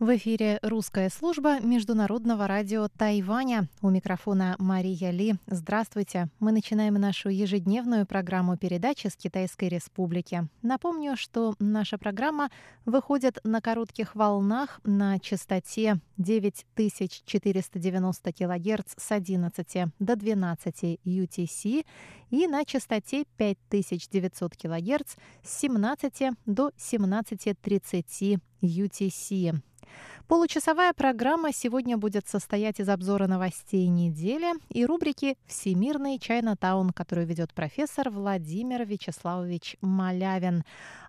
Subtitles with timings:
[0.00, 3.68] В эфире русская служба Международного радио Тайваня.
[3.82, 5.34] У микрофона Мария Ли.
[5.46, 6.30] Здравствуйте.
[6.38, 10.48] Мы начинаем нашу ежедневную программу передачи с Китайской Республики.
[10.62, 12.48] Напомню, что наша программа
[12.86, 21.84] выходит на коротких волнах на частоте 9490 кГц с 11 до 12 UTC
[22.30, 29.60] и на частоте 5900 кГц с 17 до 17.30 UTC.
[30.28, 37.52] Получасовая программа сегодня будет состоять из обзора новостей недели и рубрики «Всемирный Чайна-таун», которую ведет
[37.52, 40.62] профессор Владимир Вячеславович Малявин.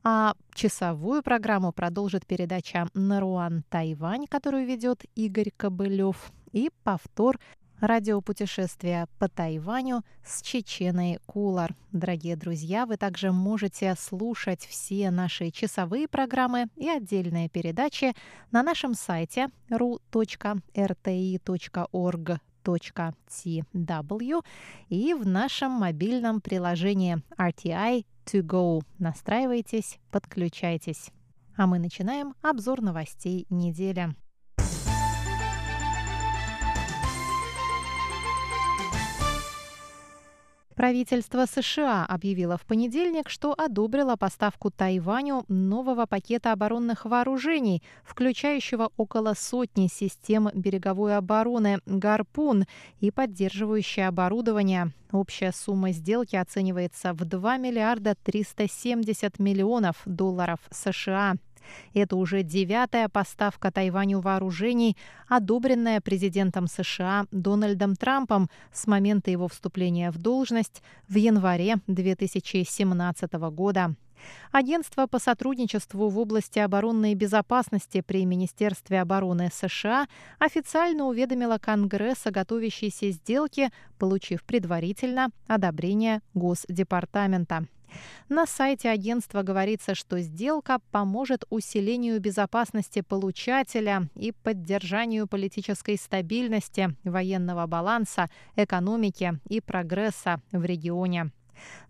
[0.03, 7.39] А часовую программу продолжит передача «Наруан Тайвань», которую ведет Игорь Кобылев, и повтор
[7.81, 11.75] радиопутешествия по Тайваню с Чеченой Кулар.
[11.91, 18.13] Дорогие друзья, вы также можете слушать все наши часовые программы и отдельные передачи
[18.51, 20.01] на нашем сайте ru.rti.org.tw
[24.89, 28.81] и в нашем мобильном приложении RTI To Go.
[28.99, 31.09] Настраивайтесь, подключайтесь.
[31.57, 34.15] А мы начинаем обзор новостей недели.
[40.81, 49.35] Правительство США объявило в понедельник, что одобрило поставку Тайваню нового пакета оборонных вооружений, включающего около
[49.35, 52.65] сотни систем береговой обороны «Гарпун»
[52.99, 54.91] и поддерживающее оборудование.
[55.11, 61.35] Общая сумма сделки оценивается в 2 миллиарда 370 миллионов долларов США.
[61.93, 64.97] Это уже девятая поставка Тайваню вооружений,
[65.27, 73.95] одобренная президентом США Дональдом Трампом с момента его вступления в должность в январе 2017 года.
[74.51, 80.07] Агентство по сотрудничеству в области оборонной безопасности при Министерстве обороны США
[80.39, 87.67] официально уведомило Конгресс о готовящейся сделке, получив предварительно одобрение Госдепартамента.
[88.29, 97.67] На сайте агентства говорится, что сделка поможет усилению безопасности получателя и поддержанию политической стабильности, военного
[97.67, 101.31] баланса, экономики и прогресса в регионе.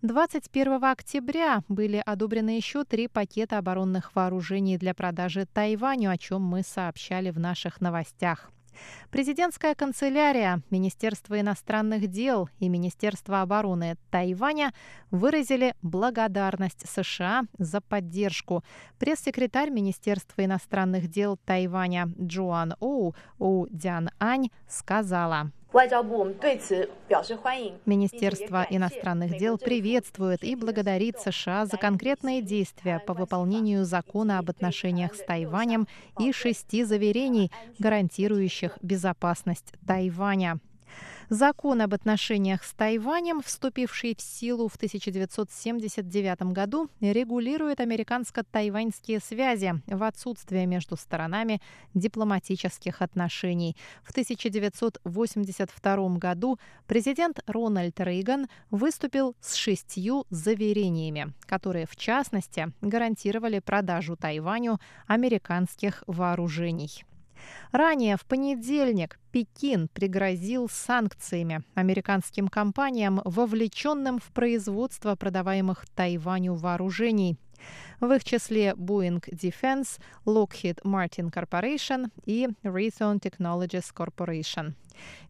[0.01, 6.63] 21 октября были одобрены еще три пакета оборонных вооружений для продажи Тайваню, о чем мы
[6.63, 8.51] сообщали в наших новостях.
[9.09, 14.73] Президентская канцелярия, Министерство иностранных дел и Министерство обороны Тайваня
[15.09, 18.63] выразили благодарность США за поддержку.
[18.99, 25.51] Пресс-секретарь Министерства иностранных дел Тайваня Джоан Оу У Дян Ань сказала.
[27.85, 35.15] Министерство иностранных дел приветствует и благодарит США за конкретные действия по выполнению закона об отношениях
[35.15, 35.87] с Тайванем
[36.19, 40.59] и шести заверений, гарантирующих безопасность Тайваня.
[41.34, 50.03] Закон об отношениях с Тайванем, вступивший в силу в 1979 году, регулирует американско-тайваньские связи в
[50.03, 51.62] отсутствие между сторонами
[51.94, 53.78] дипломатических отношений.
[54.03, 64.18] В 1982 году президент Рональд Рейган выступил с шестью заверениями, которые, в частности, гарантировали продажу
[64.18, 67.06] Тайваню американских вооружений.
[67.72, 77.38] Ранее в понедельник Пекин пригрозил санкциями американским компаниям, вовлеченным в производство продаваемых Тайваню вооружений–
[78.00, 84.74] в их числе Boeing Defense, Lockheed Martin Corporation и Raytheon Technologies Corporation.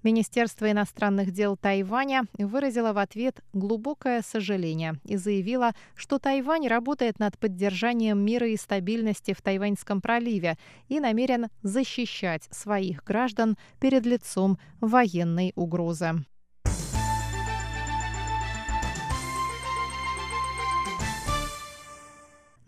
[0.04, 7.38] Министерство иностранных дел Тайваня выразило в ответ глубокое сожаление и заявило, что Тайвань работает над
[7.38, 10.58] поддержанием мира и стабильности в Тайваньском проливе
[10.88, 16.26] и намерен защищать своих граждан перед лицом военной угрозы.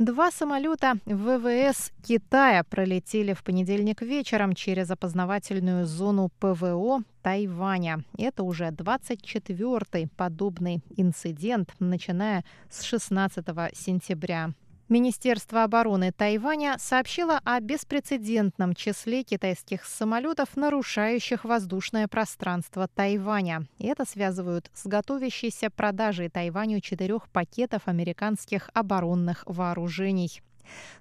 [0.03, 8.03] Два самолета ВВС Китая пролетели в понедельник вечером через опознавательную зону ПВО Тайваня.
[8.17, 14.51] Это уже 24-й подобный инцидент, начиная с 16 сентября.
[14.89, 23.65] Министерство обороны Тайваня сообщило о беспрецедентном числе китайских самолетов, нарушающих воздушное пространство Тайваня.
[23.80, 30.41] Это связывают с готовящейся продажей Тайваню четырех пакетов американских оборонных вооружений.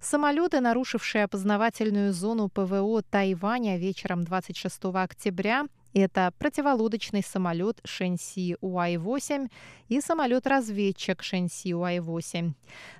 [0.01, 9.51] Самолеты, нарушившие опознавательную зону ПВО Тайваня вечером 26 октября, это противолодочный самолет Шэньси Уай-8
[9.89, 12.53] и самолет-разведчик Шэньси Уай-8.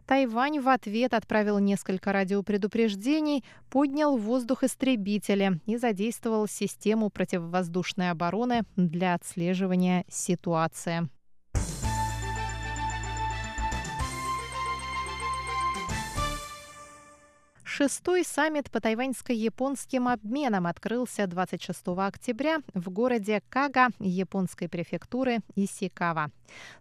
[0.07, 8.63] Тайвань в ответ отправил несколько радиопредупреждений, поднял в воздух истребители и задействовал систему противовоздушной обороны
[8.77, 11.09] для отслеживания ситуации.
[17.75, 26.31] Шестой саммит по тайваньско-японским обменам открылся 26 октября в городе Кага японской префектуры Исикава.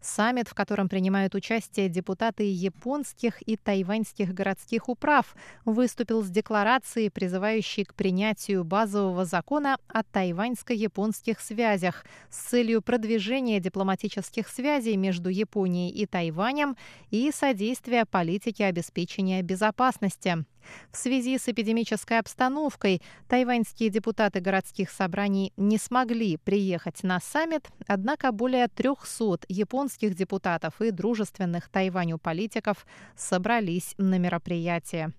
[0.01, 5.33] Саммит, в котором принимают участие депутаты японских и тайваньских городских управ,
[5.63, 14.49] выступил с декларацией, призывающей к принятию базового закона о тайваньско-японских связях с целью продвижения дипломатических
[14.49, 16.75] связей между Японией и Тайванем
[17.11, 20.44] и содействия политике обеспечения безопасности.
[20.91, 28.31] В связи с эпидемической обстановкой тайваньские депутаты городских собраний не смогли приехать на саммит, однако
[28.31, 32.85] более 300 японских депутатов и дружественных Тайваню политиков
[33.15, 35.13] собрались на мероприятие.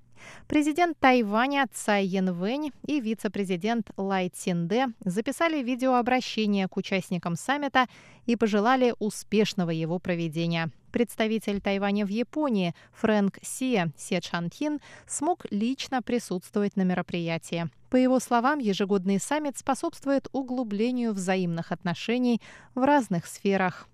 [0.48, 7.86] Президент Тайваня Цай Янвэнь и вице-президент Лай Цинде записали видеообращение к участникам саммита
[8.26, 10.70] и пожелали успешного его проведения.
[10.92, 17.70] Представитель Тайваня в Японии Фрэнк Сия Се Чанхин смог лично присутствовать на мероприятии.
[17.88, 22.40] По его словам, ежегодный саммит способствует углублению взаимных отношений
[22.74, 23.88] в разных сферах.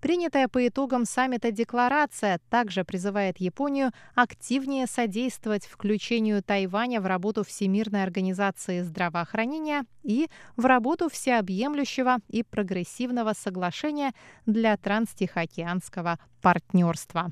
[0.00, 8.02] Принятая по итогам саммита декларация также призывает Японию активнее содействовать включению Тайваня в работу Всемирной
[8.02, 14.12] организации здравоохранения и в работу всеобъемлющего и прогрессивного соглашения
[14.46, 17.30] для транстихоокеанского партнерства.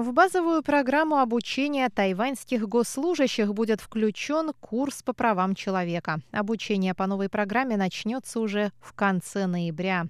[0.00, 6.20] В базовую программу обучения тайваньских госслужащих будет включен курс по правам человека.
[6.32, 10.06] Обучение по новой программе начнется уже в конце ноября.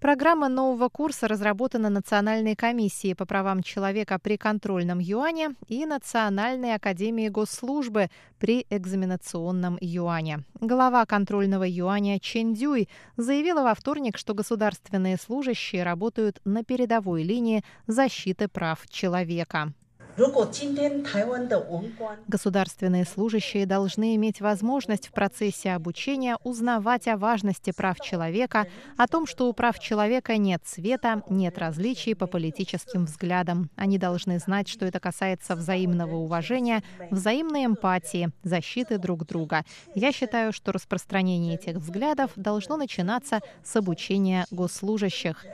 [0.00, 7.28] Программа нового курса разработана Национальной комиссией по правам человека при контрольном юане и Национальной академией
[7.28, 8.08] госслужбы
[8.38, 10.44] при экзаменационном юане.
[10.60, 17.64] Глава контрольного юаня Чен Дюй заявила во вторник, что государственные служащие работают на передовой линии
[17.86, 19.72] защиты прав человека человека.
[22.28, 29.26] Государственные служащие должны иметь возможность в процессе обучения узнавать о важности прав человека, о том,
[29.26, 33.70] что у прав человека нет цвета, нет различий по политическим взглядам.
[33.74, 39.64] Они должны знать, что это касается взаимного уважения, взаимной эмпатии, защиты друг друга.
[39.96, 45.44] Я считаю, что распространение этих взглядов должно начинаться с обучения госслужащих.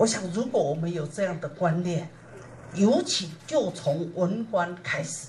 [0.00, 2.08] 我想，如果我们有这样的观念，
[2.74, 5.28] 尤其就从文官开始。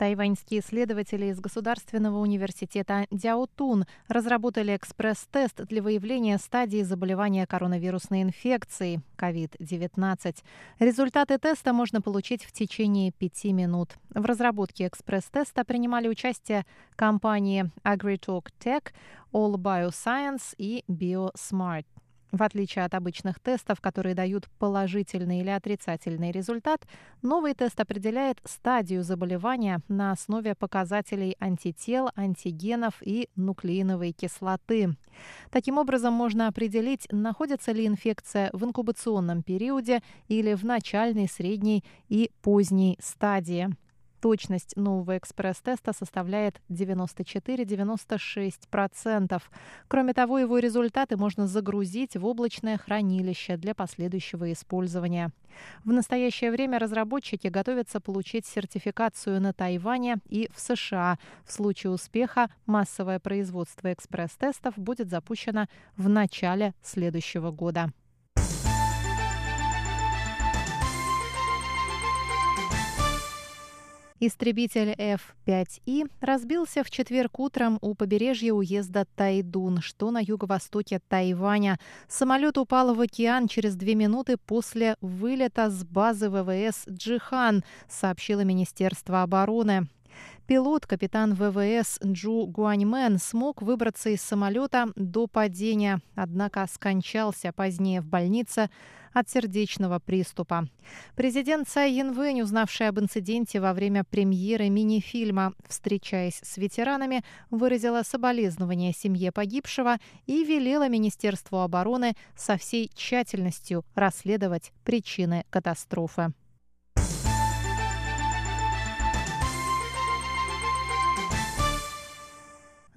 [0.00, 10.36] Тайваньские исследователи из Государственного университета Дяотун разработали экспресс-тест для выявления стадии заболевания коронавирусной инфекцией COVID-19.
[10.78, 13.98] Результаты теста можно получить в течение пяти минут.
[14.14, 16.64] В разработке экспресс-теста принимали участие
[16.96, 18.94] компании AgriTalk Tech,
[19.34, 21.84] All Bioscience и BioSmart.
[22.32, 26.86] В отличие от обычных тестов, которые дают положительный или отрицательный результат,
[27.22, 34.96] новый тест определяет стадию заболевания на основе показателей антител, антигенов и нуклеиновой кислоты.
[35.50, 42.30] Таким образом, можно определить, находится ли инфекция в инкубационном периоде или в начальной, средней и
[42.42, 43.70] поздней стадии.
[44.20, 49.42] Точность нового экспресс-теста составляет 94-96%.
[49.88, 55.30] Кроме того, его результаты можно загрузить в облачное хранилище для последующего использования.
[55.84, 61.18] В настоящее время разработчики готовятся получить сертификацию на Тайване и в США.
[61.44, 67.92] В случае успеха массовое производство экспресс-тестов будет запущено в начале следующего года.
[74.22, 81.78] Истребитель F-5И разбился в четверг утром у побережья уезда Тайдун, что на юго-востоке Тайваня.
[82.06, 89.22] Самолет упал в океан через две минуты после вылета с базы ВВС «Джихан», сообщило Министерство
[89.22, 89.88] обороны.
[90.50, 98.06] Пилот, капитан ВВС Джу Гуаньмен, смог выбраться из самолета до падения, однако скончался позднее в
[98.06, 98.68] больнице
[99.12, 100.66] от сердечного приступа.
[101.14, 108.92] Президент Цай Янвэнь, узнавший об инциденте во время премьеры мини-фильма «Встречаясь с ветеранами», выразила соболезнования
[108.92, 116.32] семье погибшего и велела Министерству обороны со всей тщательностью расследовать причины катастрофы.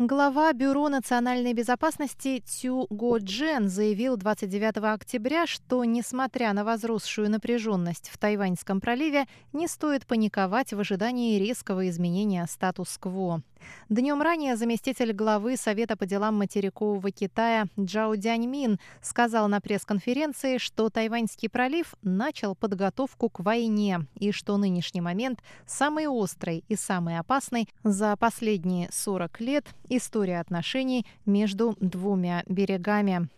[0.05, 8.10] Глава Бюро национальной безопасности Цю Го Джен заявил 29 октября, что, несмотря на возросшую напряженность
[8.10, 13.43] в Тайваньском проливе, не стоит паниковать в ожидании резкого изменения статус-кво.
[13.89, 20.89] Днем ранее заместитель главы Совета по делам материкового Китая Джао Дяньмин сказал на пресс-конференции, что
[20.89, 27.70] Тайваньский пролив начал подготовку к войне и что нынешний момент самый острый и самый опасный
[27.84, 33.29] за последние 40 лет история отношений между двумя берегами.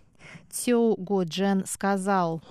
[0.49, 2.41] Цю Гуджен сказал.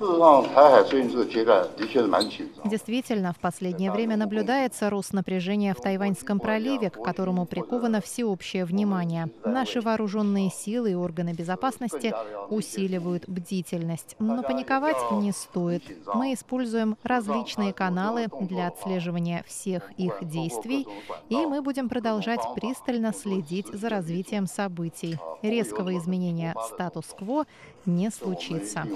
[2.65, 9.31] Действительно, в последнее время наблюдается рост напряжения в Тайваньском проливе, к которому приковано всеобщее внимание.
[9.45, 12.13] Наши вооруженные силы и органы безопасности
[12.51, 14.17] усиливают бдительность.
[14.19, 15.83] Но паниковать не стоит.
[16.15, 20.87] Мы используем различные каналы для отслеживания всех их действий,
[21.31, 25.19] и мы будем продолжать пристально следить за развитием событий.
[25.43, 27.45] Резкого изменения статус-кво
[27.87, 28.87] не случится.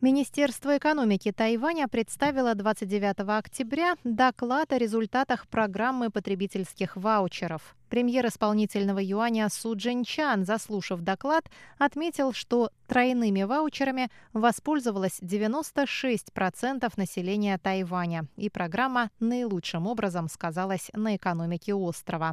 [0.00, 7.76] Министерство экономики Тайваня представило 29 октября доклад о результатах программы потребительских ваучеров.
[7.92, 18.24] Премьер исполнительного юаня Су Джинчан, заслушав доклад, отметил, что тройными ваучерами воспользовалось 96% населения Тайваня,
[18.38, 22.32] и программа наилучшим образом сказалась на экономике острова.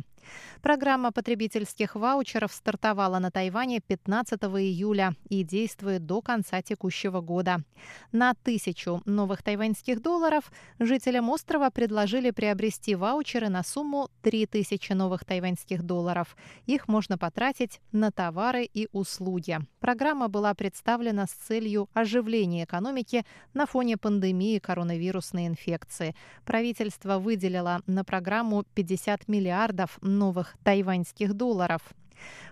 [0.61, 7.63] Программа потребительских ваучеров стартовала на Тайване 15 июля и действует до конца текущего года.
[8.13, 15.48] На тысячу новых тайваньских долларов жителям острова предложили приобрести ваучеры на сумму 3000 новых тайваньских
[15.49, 16.35] тайваньских долларов.
[16.65, 19.59] Их можно потратить на товары и услуги.
[19.79, 26.15] Программа была представлена с целью оживления экономики на фоне пандемии коронавирусной инфекции.
[26.45, 31.81] Правительство выделило на программу 50 миллиардов новых тайваньских долларов.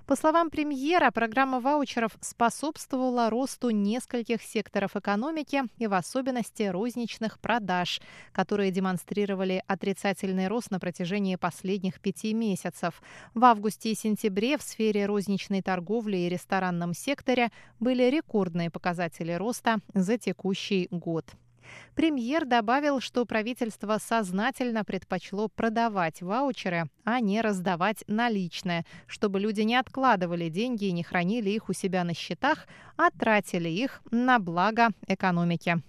[0.06, 8.02] По словам премьера, программа ваучеров способствовала росту нескольких секторов экономики и в особенности розничных продаж,
[8.32, 13.02] которые демонстрировали отрицательный рост на протяжении последних пяти месяцев.
[13.34, 19.80] В августе и сентябре в сфере розничной торговли и ресторанном секторе были рекордные показатели роста
[19.94, 21.26] за текущий год.
[21.96, 29.76] Премьер добавил, что правительство сознательно предпочло продавать ваучеры, а не раздавать наличные, чтобы люди не
[29.76, 34.90] откладывали деньги и не хранили их у себя на счетах, а тратили их на благо
[35.08, 35.82] экономики.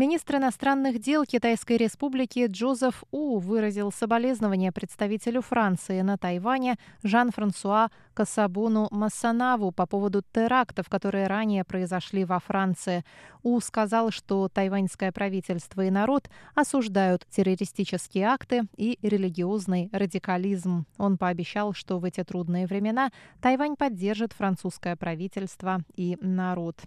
[0.00, 8.88] Министр иностранных дел Китайской республики Джозеф У выразил соболезнования представителю Франции на Тайване Жан-Франсуа Касабуну
[8.90, 13.04] Массанаву по поводу терактов, которые ранее произошли во Франции.
[13.42, 20.86] У сказал, что тайваньское правительство и народ осуждают террористические акты и религиозный радикализм.
[20.96, 23.10] Он пообещал, что в эти трудные времена
[23.42, 26.80] Тайвань поддержит французское правительство и народ.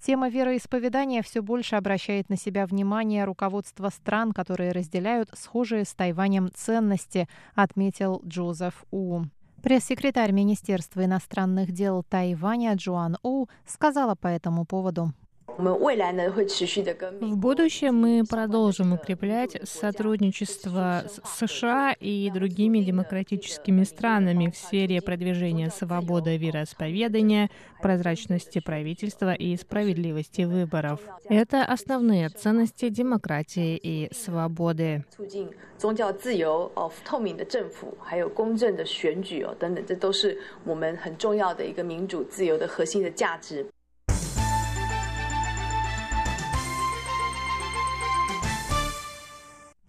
[0.00, 6.50] Тема вероисповедания все больше обращает на себя внимание руководство стран, которые разделяют схожие с Тайванем
[6.54, 9.22] ценности, отметил Джозеф У.
[9.62, 15.12] Пресс-секретарь Министерства иностранных дел Тайваня Джоан У сказала по этому поводу.
[15.56, 25.70] В будущем мы продолжим укреплять сотрудничество с США и другими демократическими странами в сфере продвижения
[25.70, 27.50] свободы вероисповедания,
[27.82, 31.00] прозрачности правительства и справедливости выборов.
[31.28, 35.04] Это основные ценности демократии и свободы.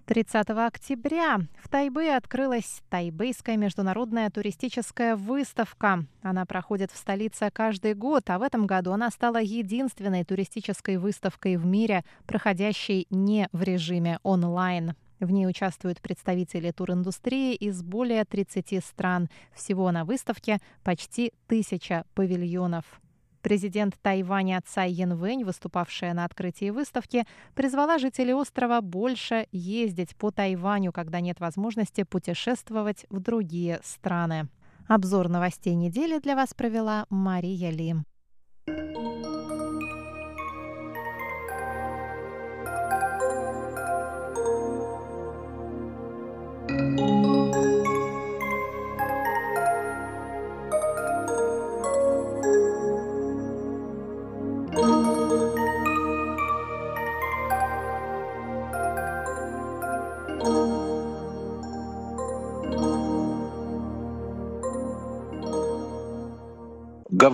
[0.10, 6.04] 30 октября в Тайбе открылась Тайбейская международная туристическая выставка.
[6.24, 11.58] Она проходит в столице каждый год, а в этом году она стала единственной туристической выставкой
[11.58, 14.96] в мире, проходящей не в режиме онлайн.
[15.20, 19.30] В ней участвуют представители туриндустрии из более 30 стран.
[19.54, 23.00] Всего на выставке почти тысяча павильонов.
[23.42, 30.92] Президент Тайваня Цай Янвэнь, выступавшая на открытии выставки, призвала жителей острова больше ездить по Тайваню,
[30.92, 34.50] когда нет возможности путешествовать в другие страны.
[34.88, 37.96] Обзор новостей недели для вас провела Мария Ли.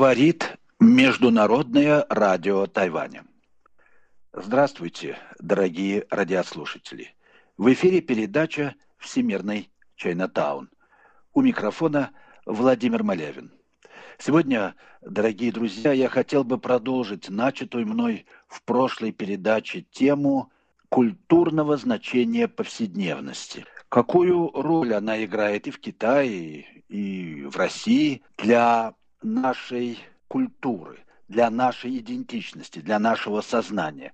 [0.05, 3.25] Говорит Международное радио Тайваня.
[4.33, 7.15] Здравствуйте, дорогие радиослушатели.
[7.57, 10.69] В эфире передача «Всемирный Чайнатаун».
[11.33, 12.11] У микрофона
[12.45, 13.51] Владимир Малявин.
[14.19, 20.51] Сегодня, дорогие друзья, я хотел бы продолжить начатую мной в прошлой передаче тему
[20.89, 23.65] культурного значения повседневности.
[23.89, 28.93] Какую роль она играет и в Китае, и в России для
[29.25, 34.13] нашей культуры, для нашей идентичности, для нашего сознания.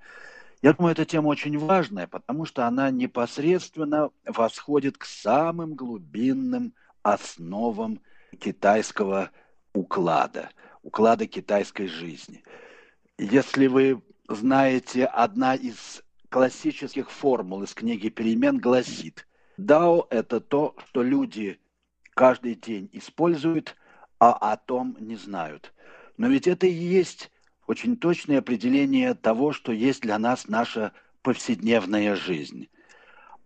[0.61, 7.99] Я думаю, эта тема очень важная, потому что она непосредственно восходит к самым глубинным основам
[8.39, 9.31] китайского
[9.73, 10.49] уклада,
[10.83, 12.43] уклада китайской жизни.
[13.17, 19.27] Если вы знаете, одна из классических формул из книги «Перемен» гласит,
[19.57, 21.59] «Дао– это то, что люди
[22.13, 23.75] каждый день используют
[24.21, 25.73] а о том не знают.
[26.15, 27.31] Но ведь это и есть
[27.65, 30.91] очень точное определение того, что есть для нас наша
[31.23, 32.69] повседневная жизнь.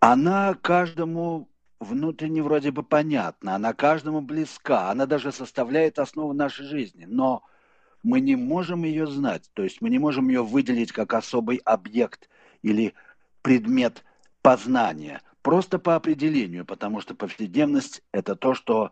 [0.01, 1.47] Она каждому
[1.79, 7.43] внутренне вроде бы понятна, она каждому близка, она даже составляет основу нашей жизни, но
[8.03, 12.29] мы не можем ее знать, то есть мы не можем ее выделить как особый объект
[12.63, 12.93] или
[13.41, 14.03] предмет
[14.41, 18.91] познания, просто по определению, потому что повседневность– это то, что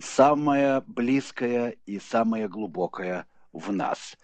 [0.00, 4.16] самое близкое и самое глубокое в нас.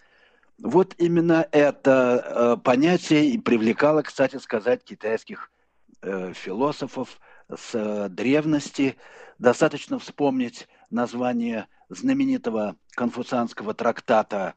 [0.61, 5.51] Вот именно это э, понятие и привлекало, кстати сказать, китайских
[6.01, 8.97] э, философов с э, древности.
[9.39, 14.53] Достаточно вспомнить название знаменитого конфуцианского трактата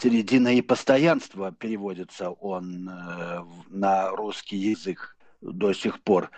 [0.00, 2.90] «Середина и постоянство» переводится он
[3.68, 6.30] на русский язык до сих пор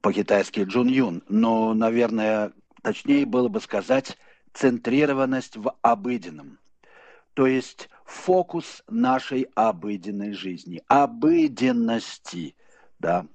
[0.00, 1.22] по-китайски Джун Юн.
[1.28, 2.52] Но, наверное,
[2.84, 4.16] точнее было бы сказать,
[4.52, 6.58] центрированность в обыденном.
[7.32, 12.54] То есть фокус нашей обыденной жизни, обыденности,
[13.00, 13.26] да.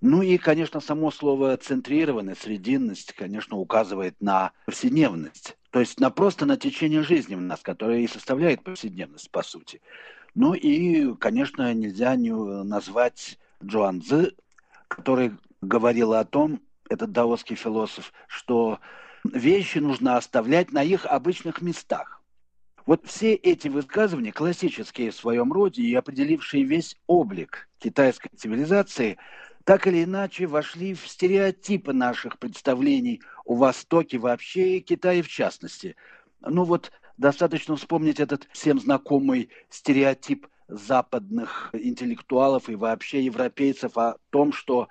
[0.00, 6.46] Ну и, конечно, само слово центрированность, срединность, конечно, указывает на повседневность, то есть на просто
[6.46, 9.82] на течение жизни в нас, которое и составляет повседневность, по сути.
[10.34, 14.34] Ну и, конечно, нельзя не назвать Джоан Цзы,
[14.86, 18.80] который говорил о том, этот даосский философ, что
[19.24, 22.22] вещи нужно оставлять на их обычных местах.
[22.86, 29.18] Вот все эти высказывания, классические в своем роде и определившие весь облик китайской цивилизации,
[29.64, 35.96] так или иначе вошли в стереотипы наших представлений о Востоке вообще и Китае в частности.
[36.40, 44.52] Ну вот достаточно вспомнить этот всем знакомый стереотип западных интеллектуалов и вообще европейцев о том,
[44.52, 44.88] что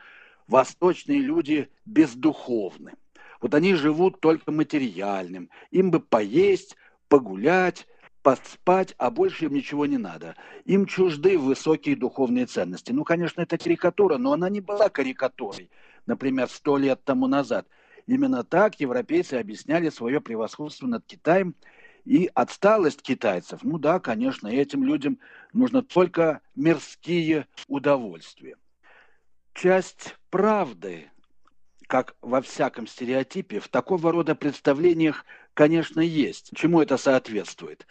[0.48, 2.94] восточные люди бездуховны.
[3.42, 5.50] Вот они живут только материальным.
[5.72, 6.76] Им бы поесть,
[7.08, 7.88] погулять,
[8.22, 10.36] поспать, а больше им ничего не надо.
[10.66, 12.92] Им чужды высокие духовные ценности.
[12.92, 15.70] Ну, конечно, это карикатура, но она не была карикатурой,
[16.06, 17.68] например, сто лет тому назад.
[18.08, 21.56] Именно так европейцы объясняли свое превосходство над Китаем
[22.04, 23.60] и отсталость китайцев.
[23.64, 25.20] Ну да, конечно, этим людям
[25.54, 28.58] нужно только мирские удовольствия
[29.56, 31.10] часть правды,
[31.88, 36.52] как во всяком стереотипе, в такого рода представлениях, конечно, есть.
[36.56, 37.88] Чему это соответствует?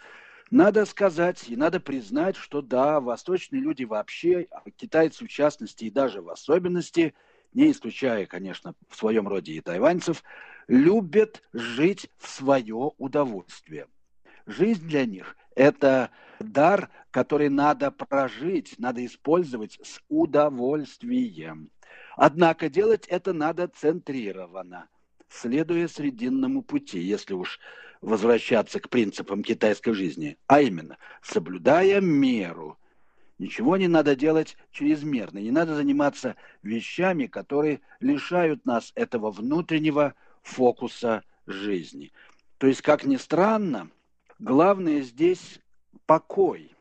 [0.51, 5.89] Надо сказать и надо признать, что да, восточные люди вообще, а китайцы в частности и
[5.89, 7.15] даже в особенности,
[7.51, 10.23] не исключая, конечно, в своем роде и тайваньцев,
[10.67, 13.87] любят жить в свое удовольствие.
[14.45, 21.69] Жизнь для них– это дар, который надо прожить, надо использовать с удовольствием.
[22.15, 24.89] Однако делать это надо центрированно,
[25.29, 27.59] следуя срединному пути, если уж
[28.01, 32.77] возвращаться к принципам китайской жизни, а именно соблюдая меру,
[33.37, 35.39] Ничего не надо делать чрезмерно.
[35.39, 42.13] Не надо заниматься вещами, которые лишают нас этого внутреннего фокуса жизни.
[42.57, 43.89] То есть, как ни странно,
[44.39, 45.59] главное здесь
[46.05, 46.71] покой,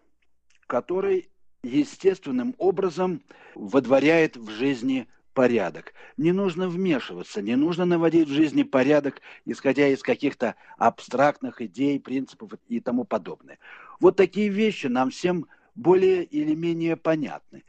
[0.67, 1.29] который
[1.63, 3.23] естественным образом
[3.55, 5.93] водворяет в жизни порядок.
[6.17, 12.53] Не нужно вмешиваться, не нужно наводить в жизни порядок, исходя из каких-то абстрактных идей, принципов
[12.69, 13.59] и тому подобное.
[14.01, 17.65] Вот такие вещи нам всем более или менее понятны.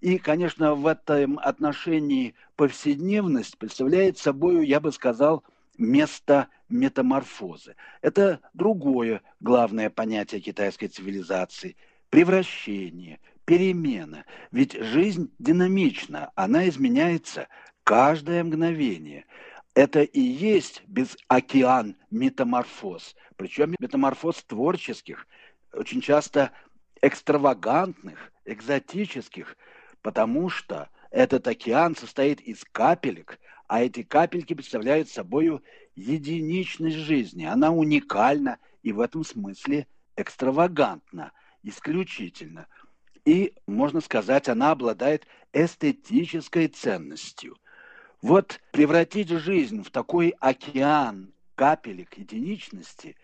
[0.00, 5.44] И, конечно, в этом отношении повседневность представляет собой, я бы сказал,
[5.82, 7.76] место метаморфозы.
[8.00, 11.76] Это другое главное понятие китайской цивилизации–
[12.10, 14.24] превращение– перемена.
[14.50, 17.48] Ведь жизнь динамична, она изменяется
[17.84, 19.26] каждое мгновение.
[19.74, 23.16] Это и есть без океан метаморфоз.
[23.36, 25.26] Причем метаморфоз творческих,
[25.72, 26.52] очень часто
[27.00, 29.56] экстравагантных, экзотических,
[30.02, 33.38] потому что этот океан состоит из капелек,
[33.72, 35.62] а эти капельки представляют собой
[35.96, 37.44] единичность жизни.
[37.44, 41.32] Она уникальна и в этом смысле экстравагантна,
[41.62, 42.66] исключительно–
[43.24, 47.56] и, можно сказать, она обладает эстетической ценностью.
[48.20, 53.16] Вот превратить жизнь в такой океан капелек единичности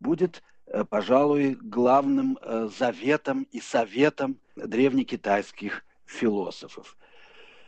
[0.00, 6.96] будет, э, пожалуй, главным э, заветом и советом древнекитайских философов.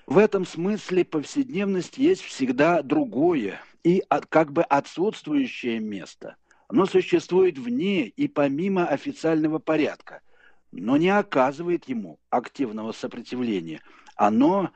[0.07, 6.37] В этом смысле повседневность есть всегда другое и как бы отсутствующее место.
[6.69, 10.21] Оно существует вне и помимо официального порядка
[10.73, 13.81] но не оказывает ему активного сопротивления.
[14.15, 14.71] Оно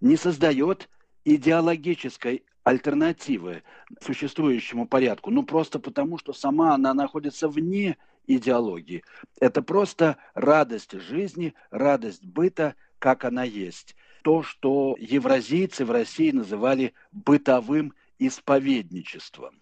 [0.00, 0.88] не создает
[1.24, 3.62] идеологической альтернативы
[4.00, 9.02] существующему порядку, ну просто потому, что сама она находится вне идеологии.
[9.40, 13.96] Это просто радость жизни, радость быта, как она есть.
[14.22, 19.60] То, что евразийцы в России называли бытовым исповедничеством.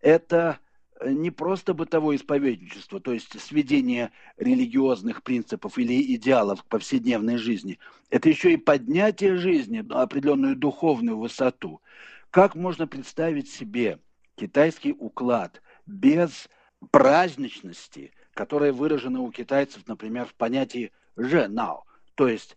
[0.00, 0.58] Это
[1.04, 7.78] не просто бытовое исповедничество, то есть сведение религиозных принципов или идеалов к повседневной жизни.
[8.10, 11.80] Это еще и поднятие жизни на определенную духовную высоту.
[12.30, 13.98] Как можно представить себе
[14.36, 16.48] китайский уклад без
[16.90, 21.84] праздничности, которая выражена у китайцев, например, в понятии «женао»,
[22.14, 22.56] то есть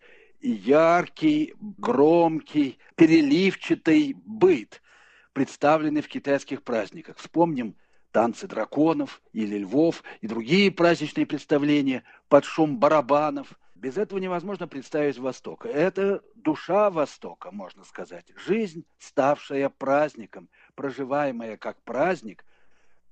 [0.49, 4.81] яркий, громкий, переливчатый быт,
[5.33, 7.17] представленный в китайских праздниках.
[7.17, 7.75] Вспомним
[8.11, 13.59] танцы драконов или львов и другие праздничные представления под шум барабанов.
[13.75, 15.65] Без этого невозможно представить Восток.
[15.65, 18.25] Это душа Востока, можно сказать.
[18.45, 22.45] Жизнь, ставшая праздником, проживаемая как праздник,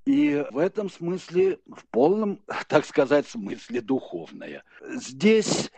[0.06, 4.64] и в этом смысле, в полном, так сказать, смысле духовная.
[4.82, 5.72] Здесь,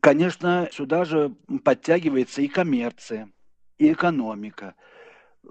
[0.00, 3.30] конечно, сюда же подтягивается и коммерция,
[3.78, 4.74] и экономика–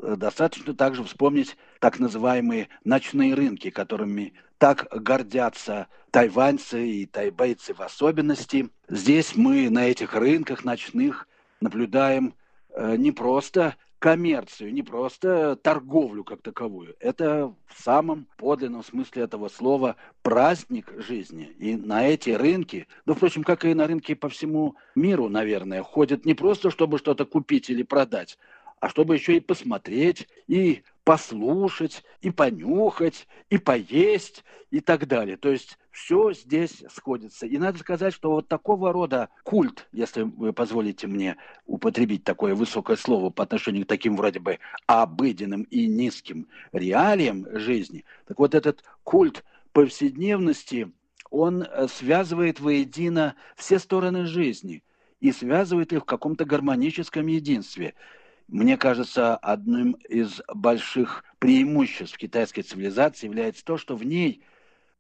[0.02, 7.82] Э, достаточно также вспомнить так называемые ночные рынки, которыми так гордятся тайваньцы и тайбейцы в
[7.82, 8.70] особенности.
[8.88, 11.28] Здесь мы на этих рынках ночных
[11.60, 12.36] наблюдаем
[12.70, 16.96] э, не просто коммерцию, не просто торговлю как таковую.
[17.00, 21.54] Это в самом подлинном смысле этого слова праздник жизни.
[21.60, 26.26] И на эти рынки, ну, впрочем, как и на рынки по всему миру, наверное, ходят
[26.26, 28.40] не просто, чтобы что-то купить или продать,
[28.80, 35.38] а чтобы еще и посмотреть, и послушать, и понюхать, и поесть, и так далее.
[35.38, 37.46] То есть все здесь сходится.
[37.46, 42.96] И надо сказать, что вот такого рода культ, если вы позволите мне употребить такое высокое
[42.96, 48.84] слово по отношению к таким вроде бы обыденным и низким реалиям жизни, так вот этот
[49.04, 50.92] культ повседневности,
[51.30, 54.84] он э, связывает воедино все стороны жизни
[55.20, 57.94] и связывает их в каком-то гармоническом единстве–
[58.52, 64.44] мне кажется, одним из больших преимуществ китайской цивилизации является то, что в ней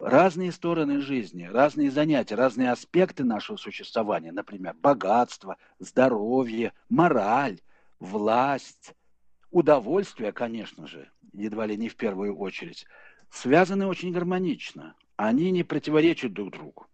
[0.01, 7.59] разные стороны жизни, разные занятия, разные аспекты нашего существования, например, богатство, здоровье, мораль,
[7.99, 8.93] власть,
[9.51, 12.85] удовольствие, конечно же, едва ли не в первую очередь,
[13.29, 14.95] связаны очень гармонично.
[15.17, 16.87] Они не противоречат друг другу.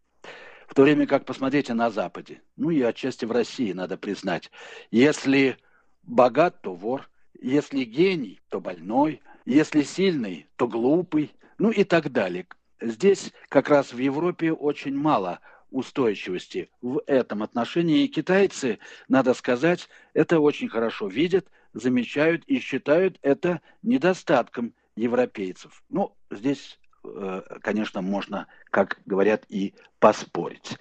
[0.67, 4.51] В то время как, посмотрите, на Западе, ну и отчасти в России, надо признать,
[4.91, 5.57] если
[6.03, 12.45] богат, то вор, если гений, то больной, если сильный, то глупый, ну и так далее.
[12.81, 15.39] Здесь как раз в Европе очень мало
[15.71, 18.03] устойчивости в этом отношении.
[18.03, 25.83] И китайцы, надо сказать, это очень хорошо видят, замечают и считают это недостатком европейцев.
[25.89, 30.77] Ну, здесь, э, конечно, можно, как говорят, и поспорить.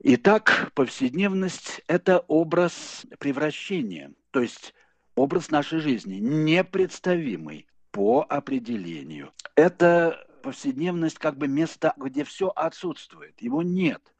[0.00, 4.74] Итак, повседневность– это образ превращения, то есть
[5.14, 9.32] образ нашей жизни, непредставимый по определению.
[9.54, 14.14] Это повседневность как бы место, где все отсутствует, его нет.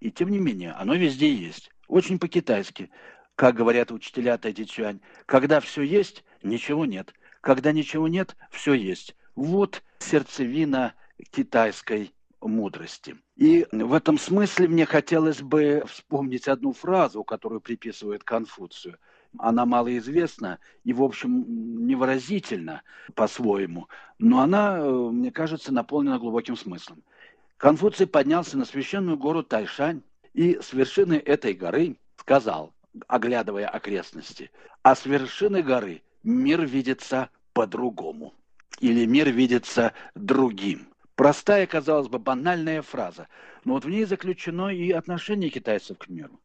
[0.00, 1.70] И тем не менее, оно везде есть.
[1.86, 2.90] Очень по-китайски,
[3.36, 5.00] как говорят учителя Тайдичуань.
[5.24, 7.14] Когда все есть, ничего нет.
[7.40, 9.14] Когда ничего нет, все есть.
[9.36, 10.94] Вот сердцевина
[11.30, 13.16] китайской мудрости.
[13.36, 18.98] И в этом смысле мне хотелось бы вспомнить одну фразу, которую приписывают Конфуцию.
[19.36, 22.82] Она малоизвестна и, в общем, невыразительна
[23.14, 23.88] по-своему,
[24.18, 27.02] но она, э, мне кажется, наполнена глубоким смыслом.
[27.58, 32.72] Конфуций поднялся на священную гору Тайшань и с вершины этой горы сказал,
[33.06, 34.50] оглядывая окрестности,
[34.82, 38.34] а с вершины горы мир видится по-другому
[38.80, 40.88] или мир видится другим.
[41.14, 43.28] Простая, казалось бы, банальная фраза,
[43.64, 46.40] но вот в ней заключено и отношение китайцев к миру.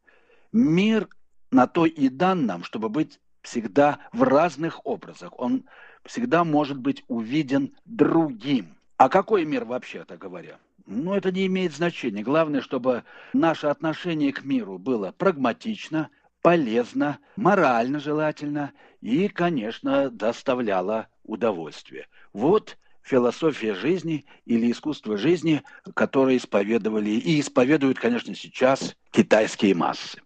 [0.52, 1.08] Мир
[1.54, 5.38] на то и дан нам, чтобы быть всегда в разных образах.
[5.38, 5.64] Он
[6.04, 8.74] всегда может быть увиден другим.
[8.96, 10.58] А какой мир вообще-то говоря?
[10.86, 12.24] Ну, это не имеет значения.
[12.24, 16.10] Главное, чтобы наше отношение к миру было прагматично,
[16.42, 22.08] полезно, морально желательно и, конечно, доставляло удовольствие.
[22.32, 25.62] Вот философия жизни или искусство жизни,
[25.94, 30.23] которое исповедовали и исповедуют, конечно, сейчас китайские массы.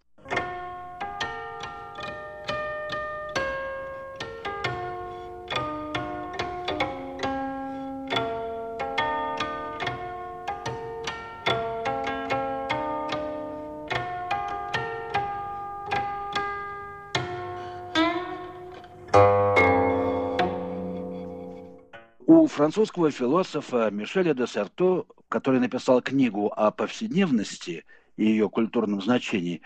[22.59, 27.85] Французского философа Мишеля де Сарто, который написал книгу о повседневности
[28.16, 29.62] и ее культурном значении,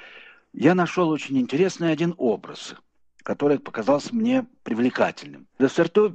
[0.53, 2.75] я нашел очень интересный один образ,
[3.23, 5.47] который показался мне привлекательным.
[5.59, 5.69] Де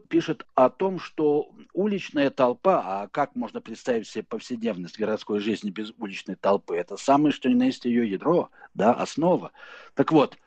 [0.08, 5.94] пишет о том, что уличная толпа, а как можно представить себе повседневность городской жизни без
[5.98, 9.52] уличной толпы, это самое, что ни на есть ее ядро, да, основа.
[9.96, 10.38] Так вот,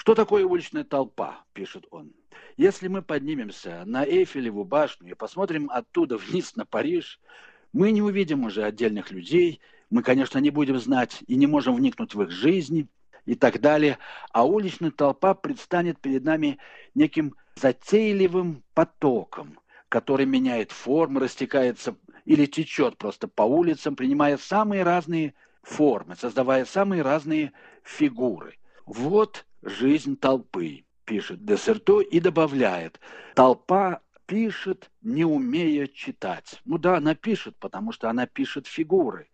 [0.00, 2.14] что такое уличная толпа, пишет он.
[2.56, 7.20] Если мы поднимемся на Эйфелеву башню и посмотрим оттуда вниз на Париж,
[7.74, 9.60] мы не увидим уже отдельных людей,
[9.90, 12.88] мы, конечно, не будем знать и не можем вникнуть в их жизни
[13.26, 13.98] и так далее,
[14.32, 16.56] а уличная толпа предстанет перед нами
[16.94, 19.60] неким затейливым потоком,
[19.90, 27.02] который меняет формы, растекается или течет просто по улицам, принимая самые разные формы, создавая самые
[27.02, 27.52] разные
[27.84, 28.56] фигуры.
[28.90, 32.98] Вот жизнь толпы пишет Десерто и добавляет,
[33.36, 36.60] толпа пишет, не умея читать.
[36.64, 39.28] Ну да, она пишет, потому что она пишет фигуры.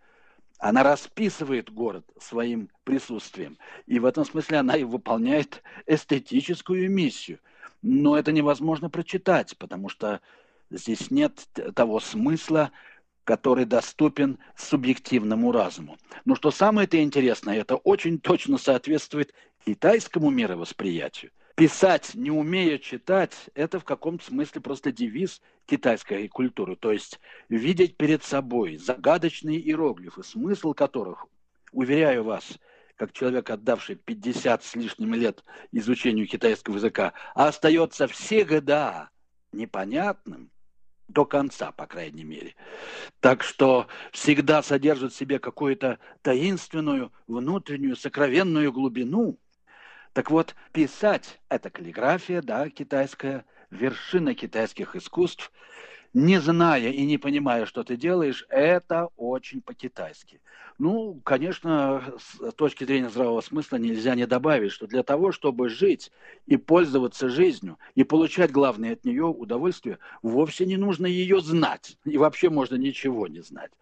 [0.59, 3.57] Она расписывает город своим присутствием.
[3.87, 7.39] И в этом смысле она и выполняет эстетическую миссию.
[7.81, 10.21] Но это невозможно прочитать, потому что
[10.69, 12.73] здесь нет того смысла,
[13.27, 15.99] который доступен субъективному разуму.
[16.25, 19.35] Но что самое-то интересное, это очень точно соответствует
[19.67, 21.33] китайскому мировосприятию.
[21.57, 26.77] Писать, не умея читать, это в каком-то смысле просто девиз китайской культуры.
[26.77, 31.27] То есть видеть перед собой загадочные иероглифы, смысл которых,
[31.73, 32.59] уверяю вас,
[32.95, 39.11] как человек, отдавший 50 с лишним лет изучению китайского языка, а остается всегда
[39.51, 40.51] непонятным,
[41.09, 42.55] до конца, по крайней мере.
[43.21, 49.39] Так что всегда содержит в себе какую-то таинственную, внутреннюю, сокровенную глубину–
[50.17, 55.53] так вот, писать– это каллиграфия, да, китайская, вершина китайских искусств.
[56.19, 60.41] Не зная и не понимая, что ты делаешь, это очень по-китайски.
[60.79, 66.11] Ну, конечно, с точки зрения здравого смысла нельзя не добавить, что для того, чтобы жить
[66.47, 71.99] и пользоваться жизнью, и получать, главное, от нее удовольствие, вовсе не нужно ее знать.
[72.07, 73.73] И вообще можно ничего не знать.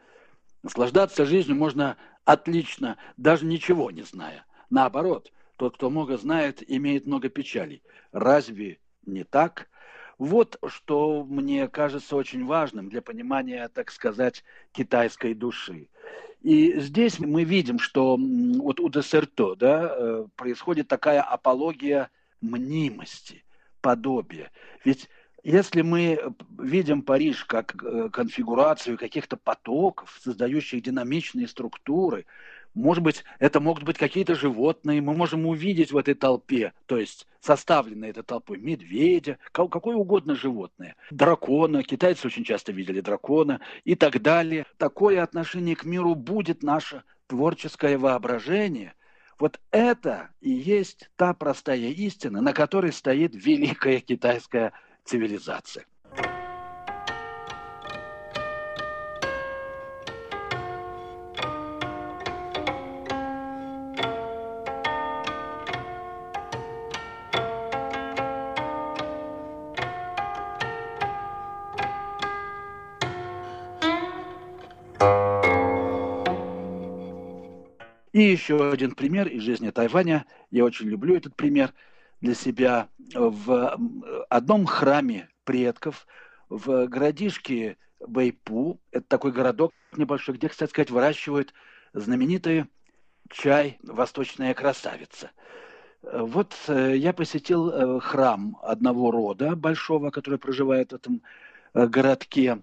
[0.64, 4.44] Наслаждаться жизнью можно отлично, даже ничего не зная.
[4.70, 7.84] Наоборот– тот, кто много знает, имеет много печалей.
[8.10, 9.68] Разве не так?
[10.18, 15.88] Вот что мне кажется очень важным для понимания, так сказать, китайской души.
[16.42, 22.10] И здесь мы видим, что вот у Десерто да, э, происходит такая апология
[22.42, 23.44] мнимости,
[23.80, 24.50] подобия.
[24.84, 25.08] Ведь
[25.42, 32.26] если мы видим Париж как э, конфигурацию каких-то потоков, создающих динамичные структуры,
[32.74, 37.26] может быть, это могут быть какие-то животные, мы можем увидеть в этой толпе, то есть
[37.40, 44.20] составленной этой толпой, медведя, какое угодно животное, дракона, китайцы очень часто видели дракона и так
[44.20, 44.66] далее.
[44.76, 48.94] Такое отношение к миру будет наше творческое воображение,
[49.38, 54.72] вот это и есть та простая истина, на которой стоит великая китайская
[55.04, 55.86] цивилизация.
[78.14, 80.24] И еще один пример из жизни Тайваня.
[80.52, 81.74] Я очень люблю этот пример
[82.20, 82.88] для себя.
[83.12, 83.76] В
[84.30, 86.06] одном храме предков
[86.48, 91.54] в городишке Бэйпу, это такой городок небольшой, где, кстати сказать, выращивают
[91.92, 92.66] знаменитый
[93.30, 95.32] чай «Восточная красавица».
[96.00, 101.20] Вот э, я посетил э, храм одного рода большого, который проживает в этом
[101.72, 102.62] э, городке.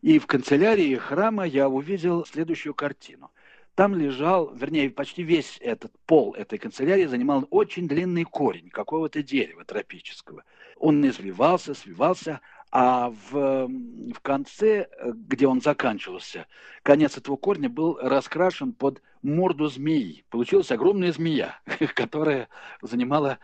[0.00, 3.30] И в канцелярии храма я увидел следующую картину
[3.76, 9.64] там лежал, вернее, почти весь этот пол этой канцелярии занимал очень длинный корень какого-то дерева
[9.64, 10.44] тропического.
[10.78, 12.40] Он извивался, свивался,
[12.72, 16.46] а в, в конце, где он заканчивался,
[16.82, 20.24] конец этого корня был раскрашен под морду змеи.
[20.30, 21.60] Получилась огромная змея,
[21.94, 22.48] которая
[22.80, 23.38] занимала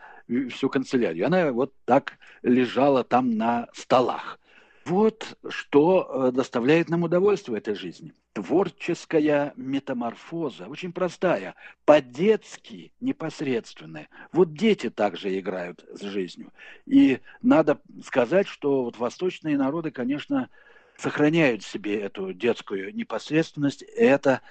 [0.49, 1.27] всю канцелярию.
[1.27, 4.39] Она вот так лежала там на столах.
[4.85, 8.13] Вот что э, доставляет нам удовольствие этой жизни.
[8.33, 14.09] Творческая метаморфоза, очень простая, по-детски непосредственная.
[14.31, 16.51] Вот дети также играют с жизнью.
[16.85, 20.49] И надо сказать, что вот восточные народы, конечно,
[20.97, 23.83] сохраняют в себе эту детскую непосредственность.
[23.83, 24.41] Это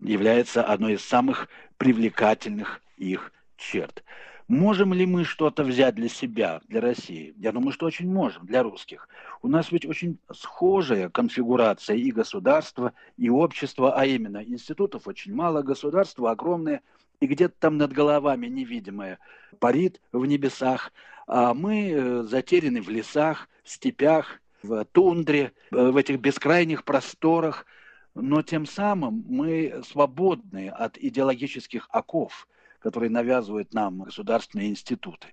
[0.00, 4.02] является одной из самых привлекательных их черт.
[4.48, 7.34] Можем ли мы что-то взять для себя, для России?
[7.36, 9.06] Я думаю, что очень можем, для русских.
[9.42, 15.60] У нас ведь очень схожая конфигурация и государства, и общества, а именно институтов очень мало,
[15.60, 16.80] государство огромное,
[17.20, 19.18] и где-то там над головами невидимое
[19.58, 20.94] парит в небесах,
[21.26, 27.66] а мы э, затеряны в лесах, в степях, в тундре, э, в этих бескрайних просторах,
[28.14, 32.48] но тем самым мы свободны от идеологических оков–
[32.78, 35.28] которые навязывают нам государственные институты.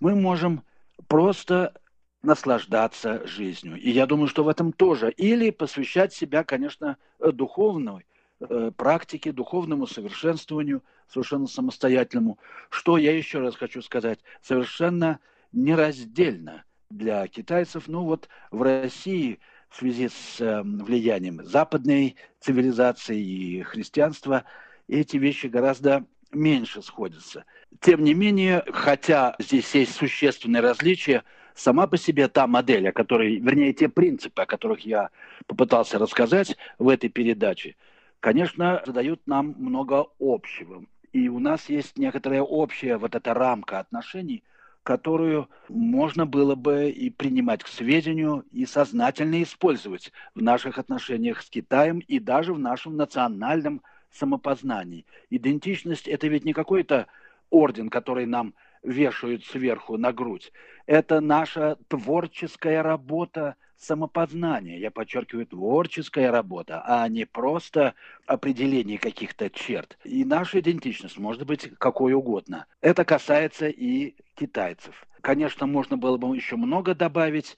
[0.00, 0.62] Мы можем
[1.06, 1.74] просто
[2.22, 3.76] наслаждаться жизнью.
[3.76, 5.10] И я думаю, что в этом тоже.
[5.12, 8.06] Или посвящать себя, конечно, духовной
[8.40, 12.38] э, практике, духовному совершенствованию, совершенно самостоятельному,
[12.70, 15.20] что, я еще раз хочу сказать, совершенно
[15.52, 17.84] нераздельно для китайцев.
[17.86, 24.44] Ну вот в России в связи с э, влиянием западной цивилизации и христианства
[24.88, 27.44] эти вещи гораздо меньше сходятся.
[27.80, 33.36] Тем не менее, хотя здесь есть существенные различия, сама по себе та модель, о которой,
[33.36, 35.10] вернее, те принципы, о которых я
[35.46, 37.76] попытался рассказать в этой передаче,
[38.20, 40.84] конечно, задают нам много общего.
[41.12, 44.44] И у нас есть некоторая общая вот эта рамка отношений,
[44.82, 51.50] которую можно было бы и принимать к сведению, и сознательно использовать в наших отношениях с
[51.50, 55.06] Китаем и даже в нашем национальном самопознаний.
[55.30, 57.06] Идентичность– это ведь не какой-то
[57.50, 60.52] орден, который нам вешают сверху на грудь.
[60.86, 64.78] Это наша творческая работа самопознания.
[64.78, 67.94] Я подчеркиваю, творческая работа, а не просто
[68.26, 69.98] определение каких-то черт.
[70.04, 72.66] И наша идентичность может быть какой угодно.
[72.80, 75.06] Это касается и китайцев.
[75.20, 77.56] Конечно, можно было бы еще много добавить,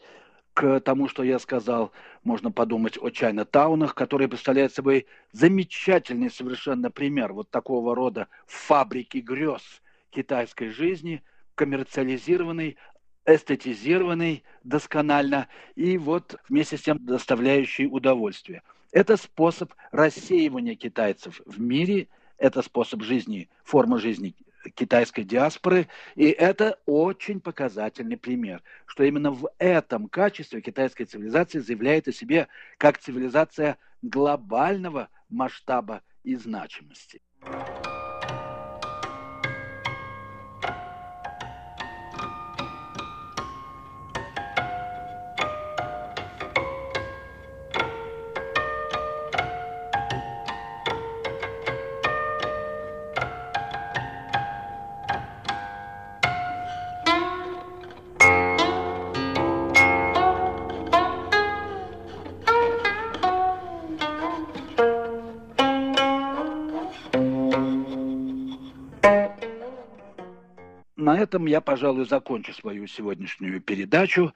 [0.54, 1.92] к тому, что я сказал,
[2.24, 9.62] можно подумать о Чайна-таунах, которые представляют собой замечательный совершенно пример вот такого рода фабрики грез
[10.10, 11.22] китайской жизни,
[11.54, 12.76] коммерциализированной,
[13.26, 18.62] эстетизированной досконально и вот вместе с тем доставляющий удовольствие.
[18.92, 22.08] Это способ рассеивания китайцев в мире,
[22.38, 24.34] это способ жизни, форма жизни
[24.74, 25.88] китайской диаспоры.
[26.16, 32.48] И это очень показательный пример, что именно в этом качестве китайская цивилизация заявляет о себе
[32.78, 37.22] как цивилизация глобального масштаба и значимости.
[71.20, 74.32] Этом я, пожалуй, закончу свою сегодняшнюю передачу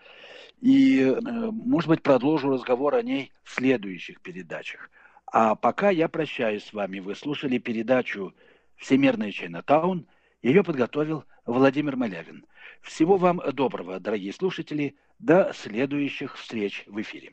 [0.61, 4.91] и, э, может быть, продолжу разговор о ней в следующих передачах.
[5.27, 7.01] А пока я прощаюсь с вами.
[7.01, 8.35] Вы слушали передачу
[8.77, 10.07] «Всемирный Чайнатаун».
[10.43, 12.47] Ее подготовил Владимир Малявин.
[12.83, 14.95] Всего вам доброго, дорогие слушатели.
[15.19, 17.33] До следующих встреч в эфире.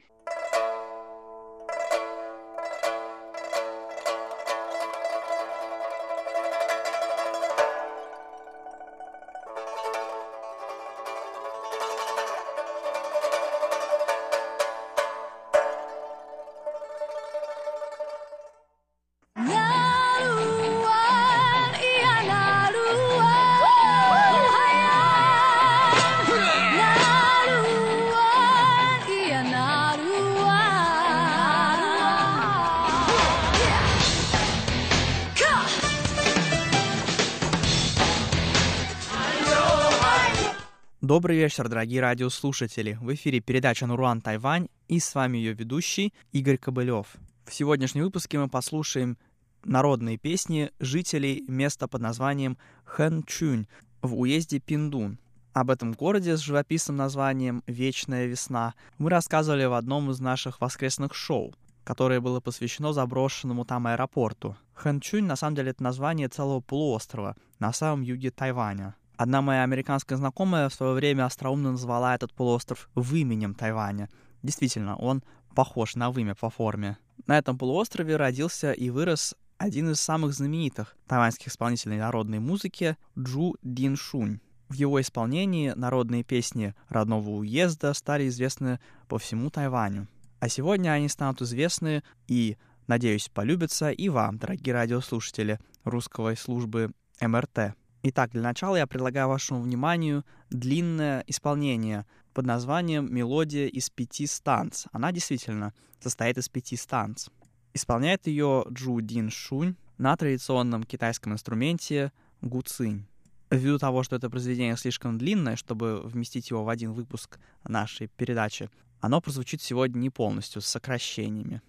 [41.21, 42.97] Добрый вечер, дорогие радиослушатели.
[42.99, 47.05] В эфире передача «Нуруан Тайвань» и с вами ее ведущий Игорь Кобылев.
[47.45, 49.19] В сегодняшнем выпуске мы послушаем
[49.63, 53.67] народные песни жителей места под названием Хэн Чунь
[54.01, 55.19] в уезде Пиндун.
[55.53, 61.13] Об этом городе с живописным названием «Вечная весна» мы рассказывали в одном из наших воскресных
[61.13, 61.53] шоу,
[61.83, 64.55] которое было посвящено заброшенному там аэропорту.
[64.73, 68.95] Хэнчунь на самом деле это название целого полуострова на самом юге Тайваня.
[69.21, 74.09] Одна моя американская знакомая в свое время остроумно назвала этот полуостров выменем Тайваня.
[74.41, 76.97] Действительно, он похож на вымя по форме.
[77.27, 83.57] На этом полуострове родился и вырос один из самых знаменитых тайваньских исполнителей народной музыки Джу
[83.61, 84.39] Дин Шунь.
[84.69, 90.07] В его исполнении народные песни родного уезда стали известны по всему Тайваню.
[90.39, 92.57] А сегодня они станут известны и,
[92.87, 96.89] надеюсь, полюбятся и вам, дорогие радиослушатели русской службы
[97.21, 97.75] МРТ.
[98.03, 104.85] Итак, для начала я предлагаю вашему вниманию длинное исполнение под названием «Мелодия из пяти станц».
[104.91, 107.27] Она действительно состоит из пяти станц.
[107.75, 113.05] Исполняет ее Джу Дин Шунь на традиционном китайском инструменте гуцинь.
[113.51, 118.71] Ввиду того, что это произведение слишком длинное, чтобы вместить его в один выпуск нашей передачи,
[118.99, 121.61] оно прозвучит сегодня не полностью, с сокращениями.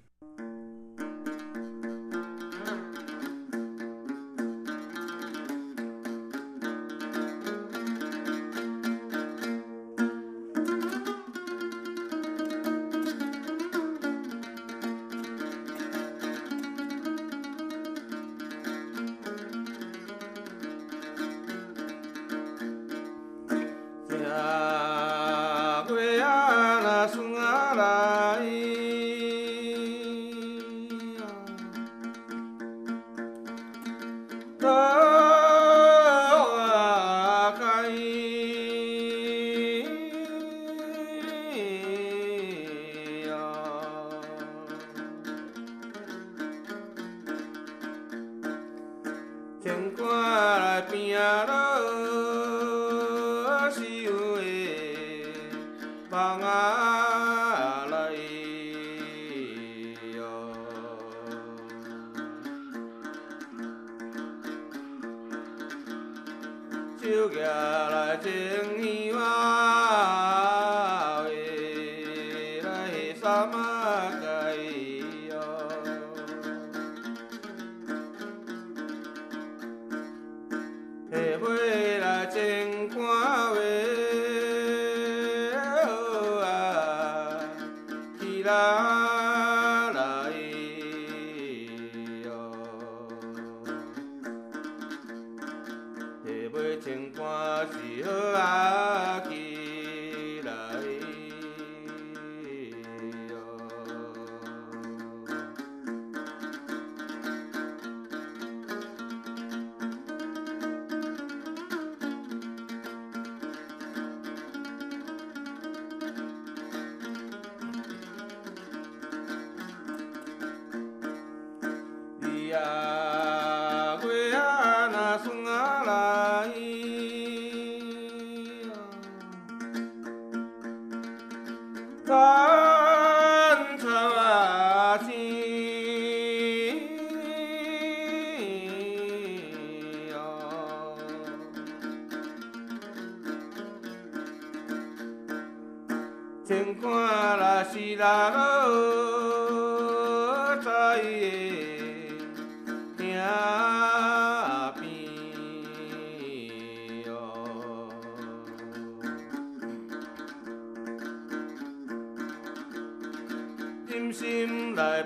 [49.65, 49.93] Chẳng.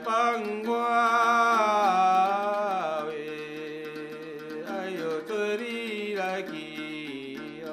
[0.05, 0.75] 放我，
[4.67, 6.51] 哎呦，做你来去
[7.65, 7.71] 哦，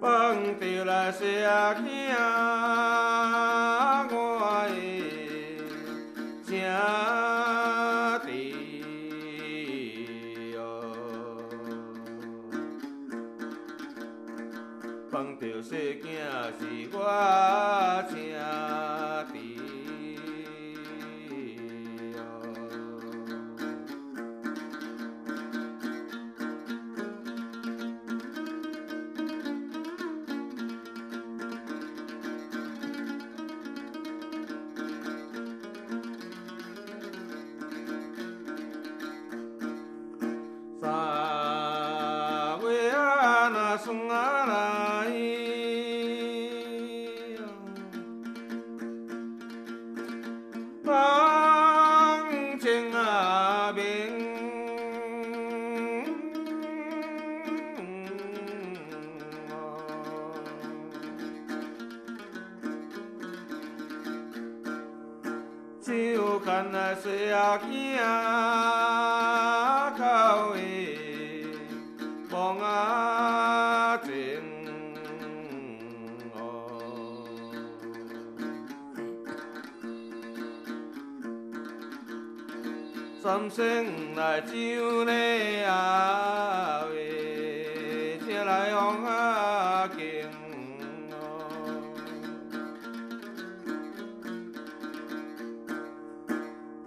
[0.00, 1.24] 放着来小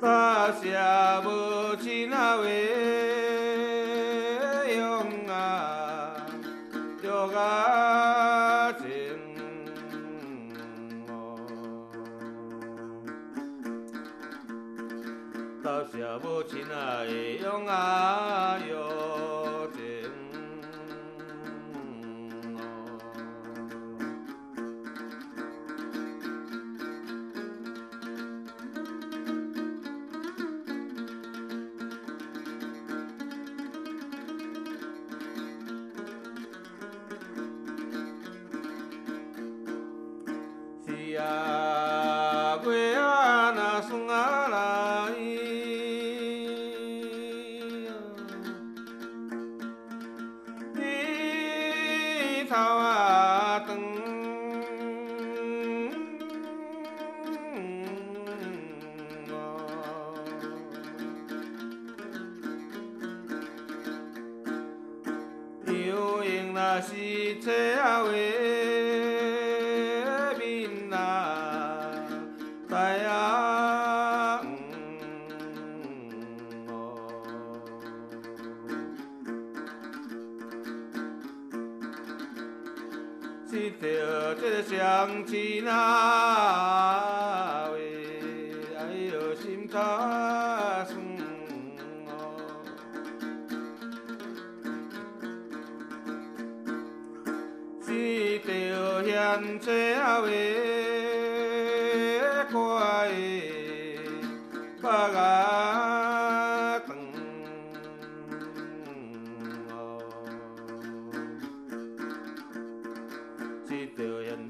[0.01, 2.98] 大下不起那位。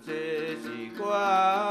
[0.05, 0.13] 这
[0.55, 1.68] 是我。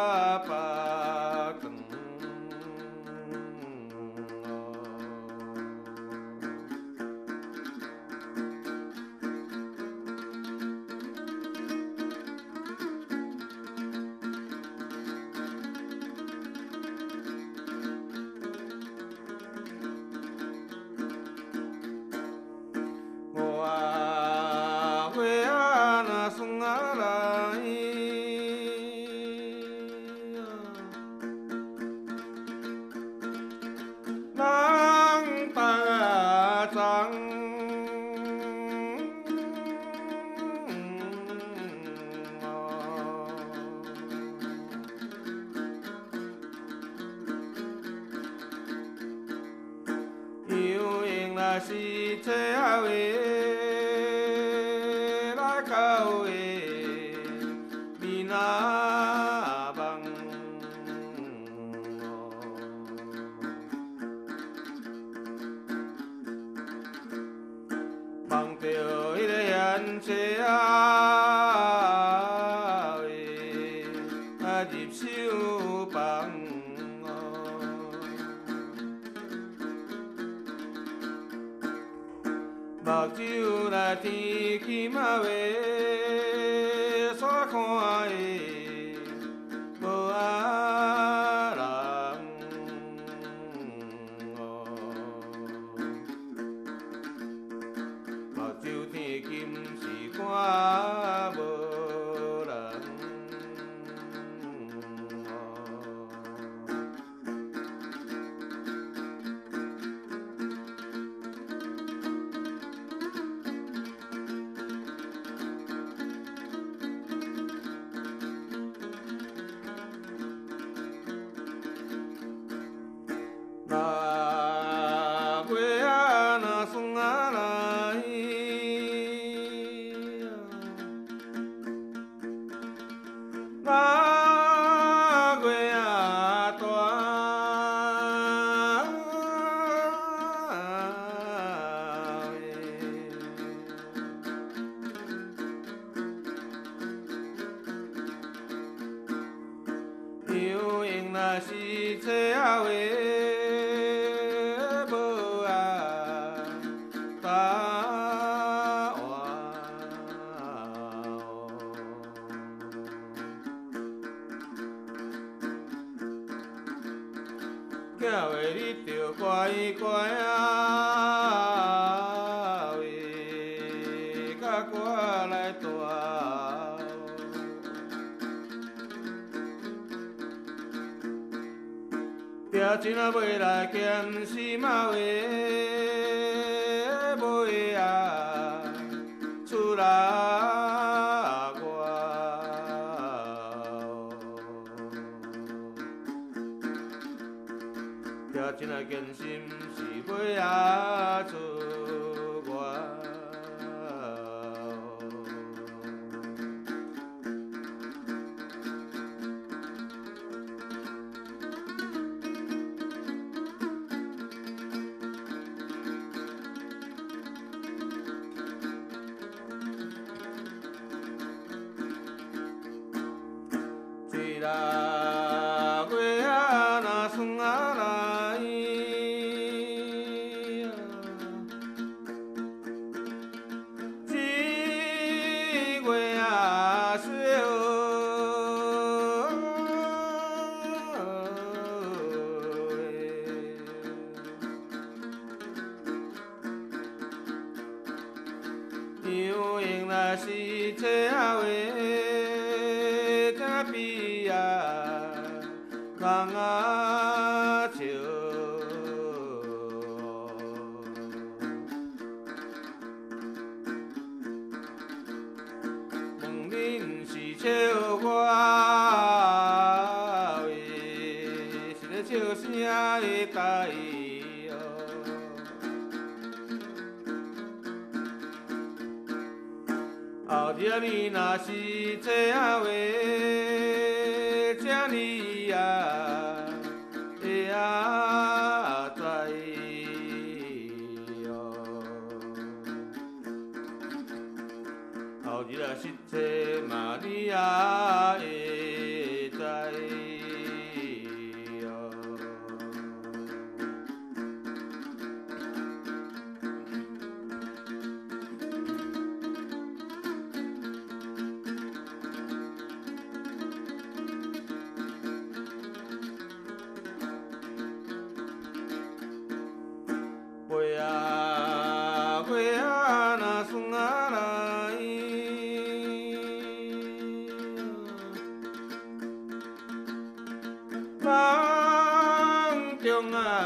[224.39, 224.88] Shri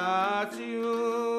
[0.02, 1.31] 망경하지요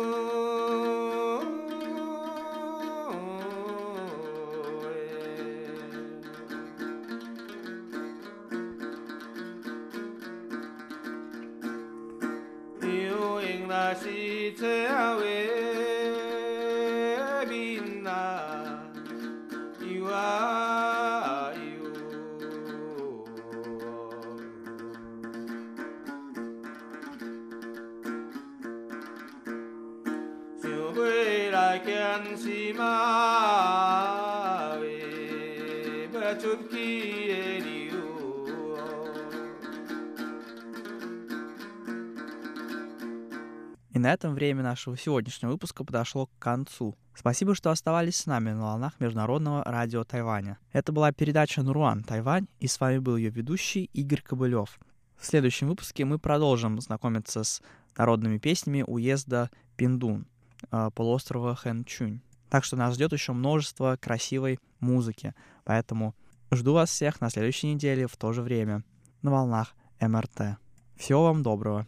[44.13, 46.95] на этом время нашего сегодняшнего выпуска подошло к концу.
[47.15, 50.59] Спасибо, что оставались с нами на волнах Международного радио Тайваня.
[50.71, 54.79] Это была передача «Нуруан Тайвань», и с вами был ее ведущий Игорь Кобылев.
[55.17, 57.63] В следующем выпуске мы продолжим знакомиться с
[57.97, 60.27] народными песнями уезда Пиндун,
[60.69, 62.21] э, полуострова Хэнчунь.
[62.51, 65.33] Так что нас ждет еще множество красивой музыки.
[65.63, 66.13] Поэтому
[66.51, 68.83] жду вас всех на следующей неделе в то же время
[69.23, 70.59] на волнах МРТ.
[70.97, 71.87] Всего вам доброго.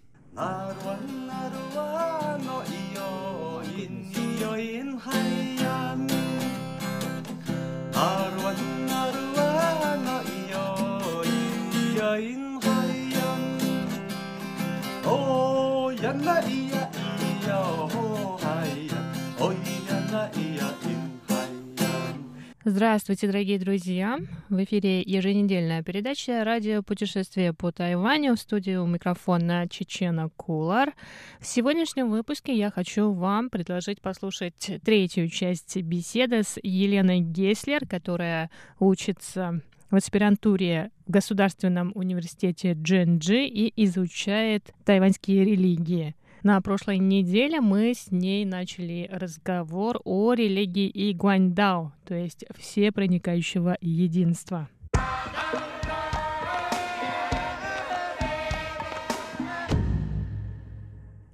[22.67, 24.17] Здравствуйте, дорогие друзья!
[24.49, 30.95] В эфире еженедельная передача «Радио путешествие по Тайваню» в студии у микрофона Чечена Кулар.
[31.39, 38.49] В сегодняшнем выпуске я хочу вам предложить послушать третью часть беседы с Еленой Геслер, которая
[38.79, 39.61] учится
[39.91, 46.15] в аспирантуре в Государственном университете Дженджи и изучает тайваньские религии.
[46.45, 53.75] На прошлой неделе мы с ней начали разговор о религии Игуаньдао, то есть все проникающего
[53.81, 54.69] единства.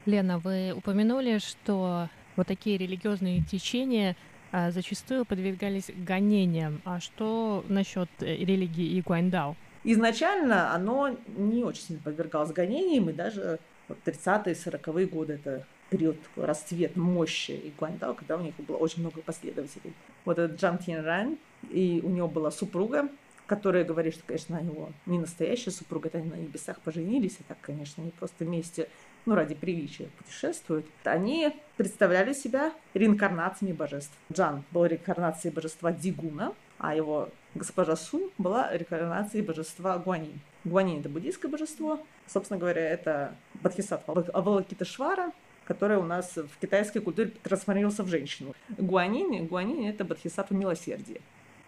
[0.06, 2.08] Лена, вы упомянули, что
[2.38, 4.16] вот такие религиозные течения
[4.54, 6.82] а, зачастую подвергались гонениям.
[6.86, 9.58] А что насчет э, религии Игуаньдао?
[9.84, 13.60] Изначально оно не очень сильно подвергалось гонениям, и даже
[13.92, 18.78] вот 30-е, 40-е годы это период такой расцвет мощи и Гуаньдао, когда у них было
[18.78, 19.94] очень много последователей.
[20.26, 21.38] Вот этот Джан Тин
[21.70, 23.10] и у него была супруга,
[23.46, 27.58] которая говорит, что, конечно, его не настоящая супруга, это они на небесах поженились, и так,
[27.60, 28.88] конечно, они просто вместе,
[29.26, 30.86] ну, ради приличия путешествуют.
[31.04, 34.14] Они представляли себя реинкарнациями божеств.
[34.32, 40.40] Джан был реинкарнацией божества Дигуна, а его госпожа Сунь была реинкарнацией божества Гуанин.
[40.64, 42.00] Гуанин– это буддийское божество.
[42.28, 45.32] Собственно говоря, это Бодхисаттва Авалокитешвара,
[45.66, 48.54] который у нас в китайской культуре трансформировался в женщину.
[48.78, 51.22] Гуанин, Гуанин– это Бодхисаттва милосердия.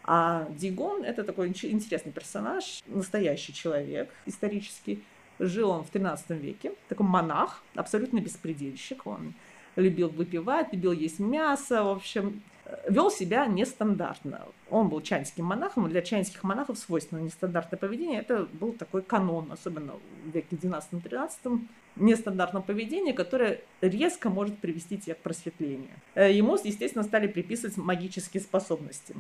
[0.04, 5.04] А Дигон– это такой интересный персонаж, настоящий человек исторический.
[5.40, 9.08] Жил он в 13 веке, такой монах, абсолютно беспредельщик.
[9.08, 9.34] Он
[9.76, 12.44] любил выпивать, любил есть мясо, в общем,
[12.88, 14.42] вел себя нестандартно.
[14.70, 18.20] Он был чайнским монахом, для чайнских монахов свойственно нестандартное поведение.
[18.20, 21.62] Это был такой канон, особенно в веке 12-13,
[21.98, 25.92] нестандартное поведение, которое резко может привести тебя к просветлению.
[26.16, 29.16] Э, ему, естественно, стали приписывать магические способности.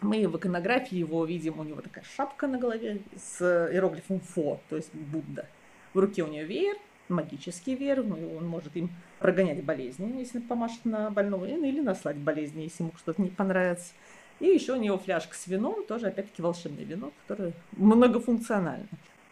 [0.00, 4.76] Мы в иконографии его видим, у него такая шапка на голове с иероглифом «фо», то
[4.76, 5.46] есть Будда.
[5.94, 6.76] В руке у него веер,
[7.12, 12.62] магический веер, ну, он может им прогонять болезни, если помашет на больного, или наслать болезни,
[12.62, 13.92] если ему что-то не понравится.
[14.40, 18.88] И еще у него фляжка с вином, тоже опять-таки волшебное вино, которое многофункционально.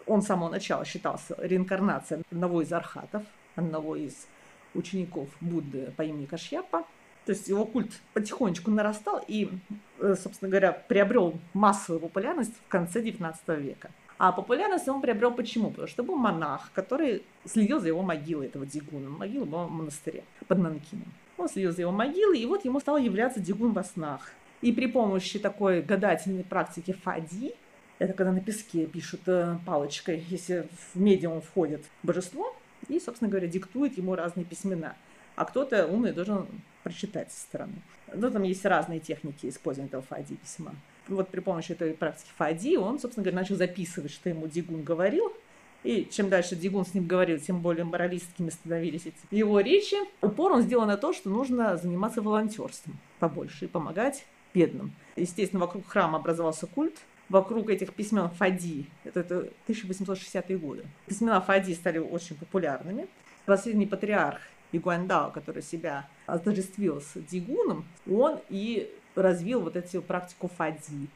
[0.06, 3.24] Он с самого начала считался реинкарнацией одного из архатов,
[3.56, 4.26] одного из
[4.74, 6.84] учеников Будды по имени Кашьяпа.
[7.26, 9.50] То есть его культ потихонечку нарастал и,
[9.98, 13.90] э, собственно говоря, приобрел массовую популярность в конце XIX века.
[14.20, 15.70] А популярность он приобрел почему?
[15.70, 19.08] Потому что был монах, который следил за его могилой, этого Дигуна.
[19.08, 21.10] Могила была в монастыре под Нанкином.
[21.38, 24.32] Он следил за его могилой, и вот ему стал являться Дигун во снах.
[24.60, 27.54] И при помощи такой гадательной практики фади,
[27.98, 32.54] это когда на песке пишут э, палочкой, если в медиум входит божество,
[32.88, 34.96] и, собственно говоря, диктует ему разные письмена.
[35.34, 36.46] А кто-то умный должен
[36.82, 37.80] прочитать со стороны.
[38.12, 40.74] Ну, там есть разные техники использования этого фади письма
[41.16, 45.32] вот при помощи этой практики Фади он, собственно говоря, начал записывать, что ему Дигун говорил.
[45.82, 49.96] И чем дальше Дигун с ним говорил, тем более моралистскими становились эти его речи.
[50.20, 54.92] Упор он сделал на то, что нужно заниматься волонтерством побольше и помогать бедным.
[55.16, 56.98] Естественно, вокруг храма образовался культ,
[57.30, 60.84] вокруг этих письмен Фади, это, это 1860-е годы.
[61.06, 63.06] Письмена Фади стали очень популярными.
[63.46, 64.40] Последний патриарх
[64.72, 71.08] Игуандао, который себя отождествил с Дигуном, он и развил вот эту практику фади,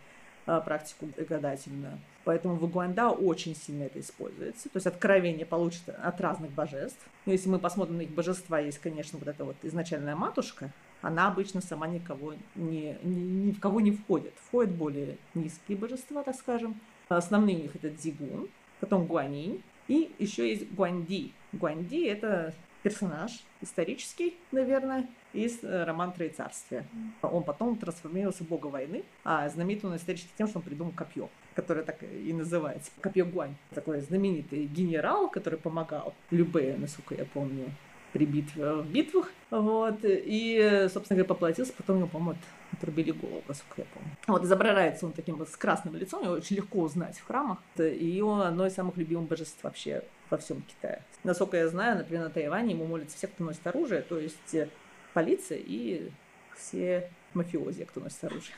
[0.47, 1.99] э, практику гадательную.
[2.25, 4.69] Поэтому в Игуандао очень сильно это используется.
[4.71, 7.07] То есть откровение получится от разных божеств.
[7.27, 10.71] Но если мы посмотрим на их божества, есть, конечно, вот эта вот изначальная матушка,
[11.03, 14.33] она обычно сама никого не, ни, ни в кого не входит.
[14.37, 16.81] Входят более низкие божества, так скажем.
[17.09, 18.49] Основные у них это Дигун,
[18.81, 21.33] потом Гуанинь, и еще есть Гуанди.
[21.53, 22.55] Гуанди– это
[22.85, 23.33] персонаж
[23.63, 26.85] исторический, наверное, из э, романа Троецарствия.
[27.23, 31.31] Он потом трансформировался в бога войны, а знаменит он исторически тем, что он придумал копье,
[31.55, 32.93] которое так и называется.
[33.01, 33.57] Копье Гуань.
[33.75, 37.71] Такой знаменитый генерал, который помогал Любе, насколько я помню,
[38.13, 42.39] при битве, в битвах, вот, и, собственно говоря, поплатился, потом ему, по-моему,
[42.73, 44.11] отрубили голову, насколько я помню.
[44.29, 48.21] Вот, изображается он таким вот с красным лицом, его очень легко узнать в храмах, и
[48.25, 50.05] он одно из самых любимых божеств вообще
[50.35, 51.01] во всем Китае.
[51.23, 54.69] Насколько я знаю, например, на Тайване ему молятся все, кто носит оружие, то есть э,
[55.13, 56.11] полиция и
[56.57, 58.55] все мафиози, кто носит оружие.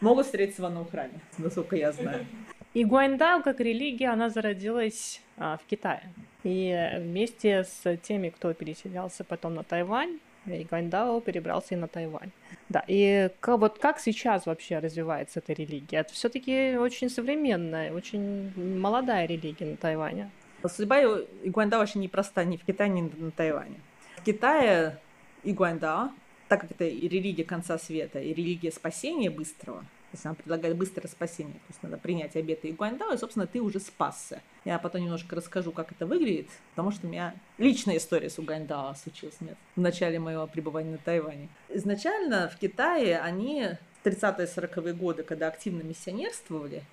[0.00, 2.26] Могут встретиться в одном храме, насколько я знаю.
[2.74, 6.12] И Гуандао как религия, она зародилась а, в Китае.
[6.42, 12.32] И вместе с теми, кто переселялся потом на Тайвань, и Гуандао перебрался и на Тайвань.
[12.68, 15.98] Да, и как, вот как сейчас вообще развивается эта религия?
[15.98, 20.30] Это все-таки очень современная, очень молодая религия на Тайване.
[20.68, 21.02] Судьба
[21.42, 23.80] Игуандао очень непроста ни в Китае, ни на Тайване.
[24.16, 24.98] В Китае
[25.42, 26.10] Игуандао,
[26.48, 30.76] так как это и религия конца света, и религия спасения быстрого, то есть она предлагает
[30.76, 31.54] быстрое спасение.
[31.54, 34.40] То есть надо принять обеты Игуандао, и, собственно, ты уже спасся.
[34.64, 38.94] Я потом немножко расскажу, как это выглядит, потому что у меня личная история с Угандао
[38.94, 41.48] случилась нет, в начале моего пребывания на Тайване.
[41.68, 43.70] Изначально в Китае они
[44.02, 46.84] в 30-е 40-е годы, когда активно миссионерствовали,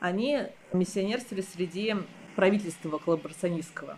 [0.00, 0.42] они
[0.72, 1.94] миссионерствовали среди
[2.36, 3.96] правительства коллаборационистского,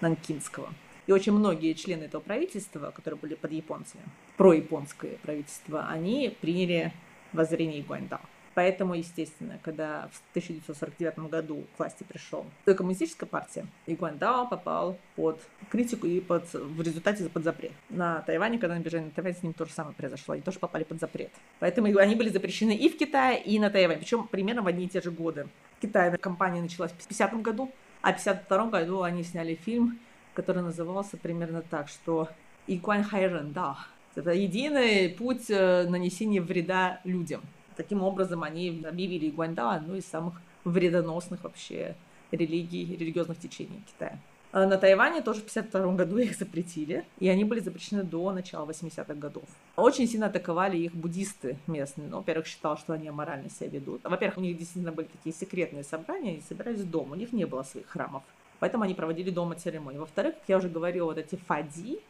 [0.00, 0.68] нанкинского.
[1.06, 4.02] И очень многие члены этого правительства, которые были под японцами,
[4.36, 6.92] про-японское правительство, они приняли
[7.32, 8.20] воззрение Гуандао.
[8.58, 15.40] Поэтому, естественно, когда в 1949 году к власти пришел коммунистическая партия, Игуандао попал под
[15.70, 17.70] критику и под, в результате под запрет.
[17.88, 20.34] На Тайване, когда они бежали на Тайвань, с ним то же самое произошло.
[20.34, 21.30] Они тоже попали под запрет.
[21.60, 24.00] Поэтому они были запрещены и в Китае, и на Тайване.
[24.00, 25.46] Причем примерно в одни и те же годы.
[25.76, 27.70] В Китае компания началась в 50 году,
[28.02, 30.00] а в 52 году они сняли фильм,
[30.34, 32.28] который назывался примерно так, что
[32.66, 33.78] Игуан Хайрен, да,
[34.16, 37.42] это единый путь э, нанесения вреда людям.
[37.78, 41.94] Таким образом, они объявили Гуаньда одной из самых вредоносных вообще
[42.32, 44.18] религий, религиозных течений Китая.
[44.50, 48.68] А на Тайване тоже в 1952 году их запретили, и они были запрещены до начала
[48.68, 49.44] 80-х годов.
[49.76, 52.08] Очень сильно атаковали их буддисты местные.
[52.08, 54.00] Ну, во-первых, считал, что они аморально себя ведут.
[54.02, 57.62] Во-первых, у них действительно были такие секретные собрания, они собирались дома, у них не было
[57.62, 58.24] своих храмов.
[58.58, 59.98] Поэтому они проводили дома церемонии.
[59.98, 62.00] Во-вторых, как я уже говорила, вот эти фади,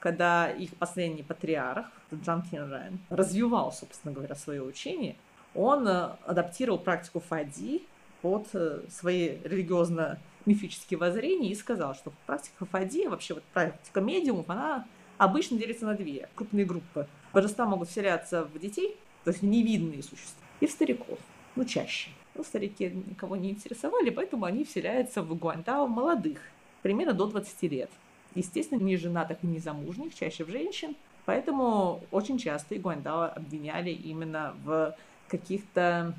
[0.00, 5.14] когда их последний патриарх, Джан Тинжань, развивал, собственно говоря, свое учение,
[5.54, 7.82] он э, адаптировал практику Фади
[8.22, 14.86] под э, свои религиозно-мифические воззрения и сказал, что практика Фади, вообще вот практика медиумов, она
[15.18, 17.06] обычно делится на две крупные группы.
[17.32, 21.18] Божества могут вселяться в детей, то есть в невидные существа, и в стариков,
[21.56, 22.10] ну чаще.
[22.34, 26.38] Ну, старики никого не интересовали, поэтому они вселяются в Гуантао молодых,
[26.80, 27.90] примерно до 20 лет
[28.34, 30.96] естественно, не женатых и не замужних, чаще в женщин.
[31.26, 34.94] Поэтому очень часто Игуандао обвиняли именно в
[35.28, 36.14] каких-то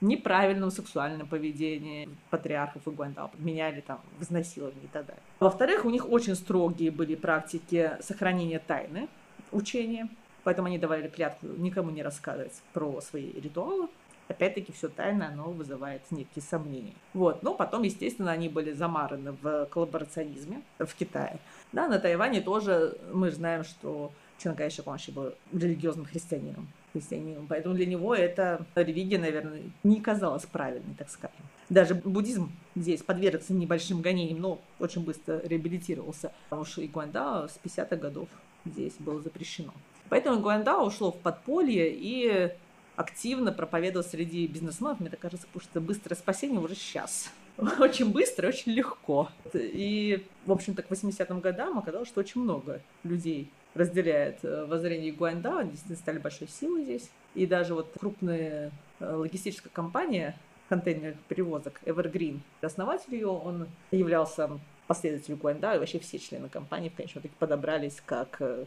[0.00, 5.22] неправильном сексуальном поведении патриархов и Гуандао, подменяли там в изнасиловании и так далее.
[5.40, 9.08] Во-вторых, у них очень строгие были практики сохранения тайны
[9.50, 10.08] учения,
[10.44, 13.88] поэтому они давали клятву никому не рассказывать про свои ритуалы.
[14.28, 16.94] Опять-таки, все тайно, оно вызывает некие сомнения.
[17.14, 17.42] Вот.
[17.42, 21.38] Но потом, естественно, они были замараны в коллаборационизме в Китае.
[21.72, 26.68] Да, на Тайване тоже мы знаем, что Чан Кайши вообще был религиозным христианином.
[26.92, 27.46] христианином.
[27.48, 31.40] Поэтому для него эта религия, наверное, не казалась правильной, так скажем.
[31.68, 36.32] Даже буддизм здесь подвергся небольшим гонениям, но очень быстро реабилитировался.
[36.48, 38.28] Потому что Игуандао с 50-х годов
[38.64, 39.72] здесь было запрещено.
[40.08, 42.52] Поэтому Игуандао ушло в подполье и
[42.98, 47.30] активно проповедовал среди бизнесменов, мне так кажется, потому что быстрое спасение уже сейчас.
[47.78, 49.30] Очень быстро, очень легко.
[49.54, 55.60] И, в общем-то, к 80-м годам оказалось, что очень много людей разделяет э, воззрение Гуаньда,
[55.60, 57.10] они действительно стали большой силой здесь.
[57.34, 58.70] И даже вот крупная
[59.00, 60.36] э, логистическая компания
[60.68, 64.50] контейнерных перевозок Evergreen, основатель ее, он являлся
[64.86, 68.64] последователем Гуаньда, и вообще все члены компании в конечном подобрались как э,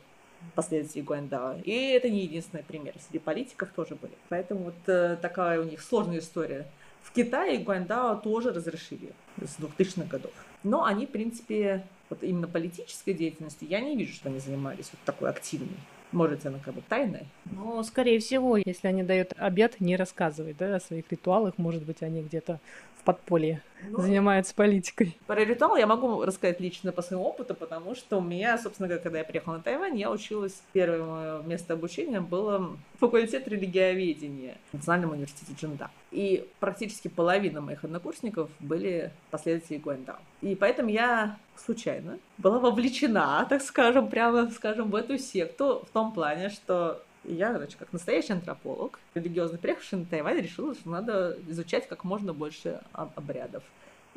[0.55, 1.57] последствий Гуандао.
[1.63, 2.93] И это не единственный пример.
[2.99, 4.13] Среди политиков тоже были.
[4.29, 6.67] Поэтому вот э, такая у них сложная история.
[7.01, 10.31] В Китае Гуандао тоже разрешили с 2000-х годов.
[10.63, 14.99] Но они, в принципе, вот именно политической деятельностью я не вижу, что они занимались вот
[15.05, 15.77] такой активной.
[16.11, 17.25] Может, она как бы тайная?
[17.45, 21.57] Ну, скорее всего, если они дают обед, не рассказывать да, о своих ритуалах.
[21.57, 22.59] Может быть, они где-то
[22.99, 25.17] в подполье ну, занимаются политикой.
[25.27, 29.03] Про ритуал я могу рассказать лично по своему опыту, потому что у меня, собственно говоря,
[29.03, 34.75] когда я приехала на Тайвань, я училась, первое мое место обучения было факультет религиоведения в
[34.75, 35.89] Национальном университете Джинда.
[36.11, 40.17] И практически половина моих однокурсников были последователи Гуандао.
[40.41, 46.11] И поэтому я случайно была вовлечена, так скажем, прямо скажем, в эту секту в том
[46.11, 51.87] плане, что я, значит, как настоящий антрополог, религиозно приехавший на Тайвань, решила, что надо изучать
[51.87, 53.63] как можно больше обрядов.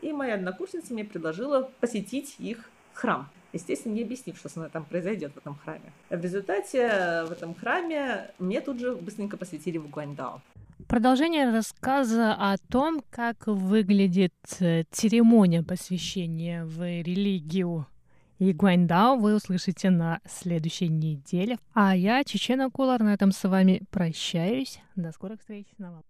[0.00, 3.28] И моя однокурсница мне предложила посетить их храм.
[3.52, 5.92] естественно, не объяснив, что со мной там произойдет в этом храме.
[6.10, 10.40] В результате в этом храме мне тут же быстренько посвятили в Гуаньдао.
[10.88, 17.86] Продолжение рассказа о том, как выглядит э, церемония посвящения в религию
[18.38, 21.58] Игуаньдао вы услышите на следующей неделе.
[21.72, 24.80] А я, Чечена Кулар, на этом с вами прощаюсь.
[24.96, 26.02] До скорых встреч на.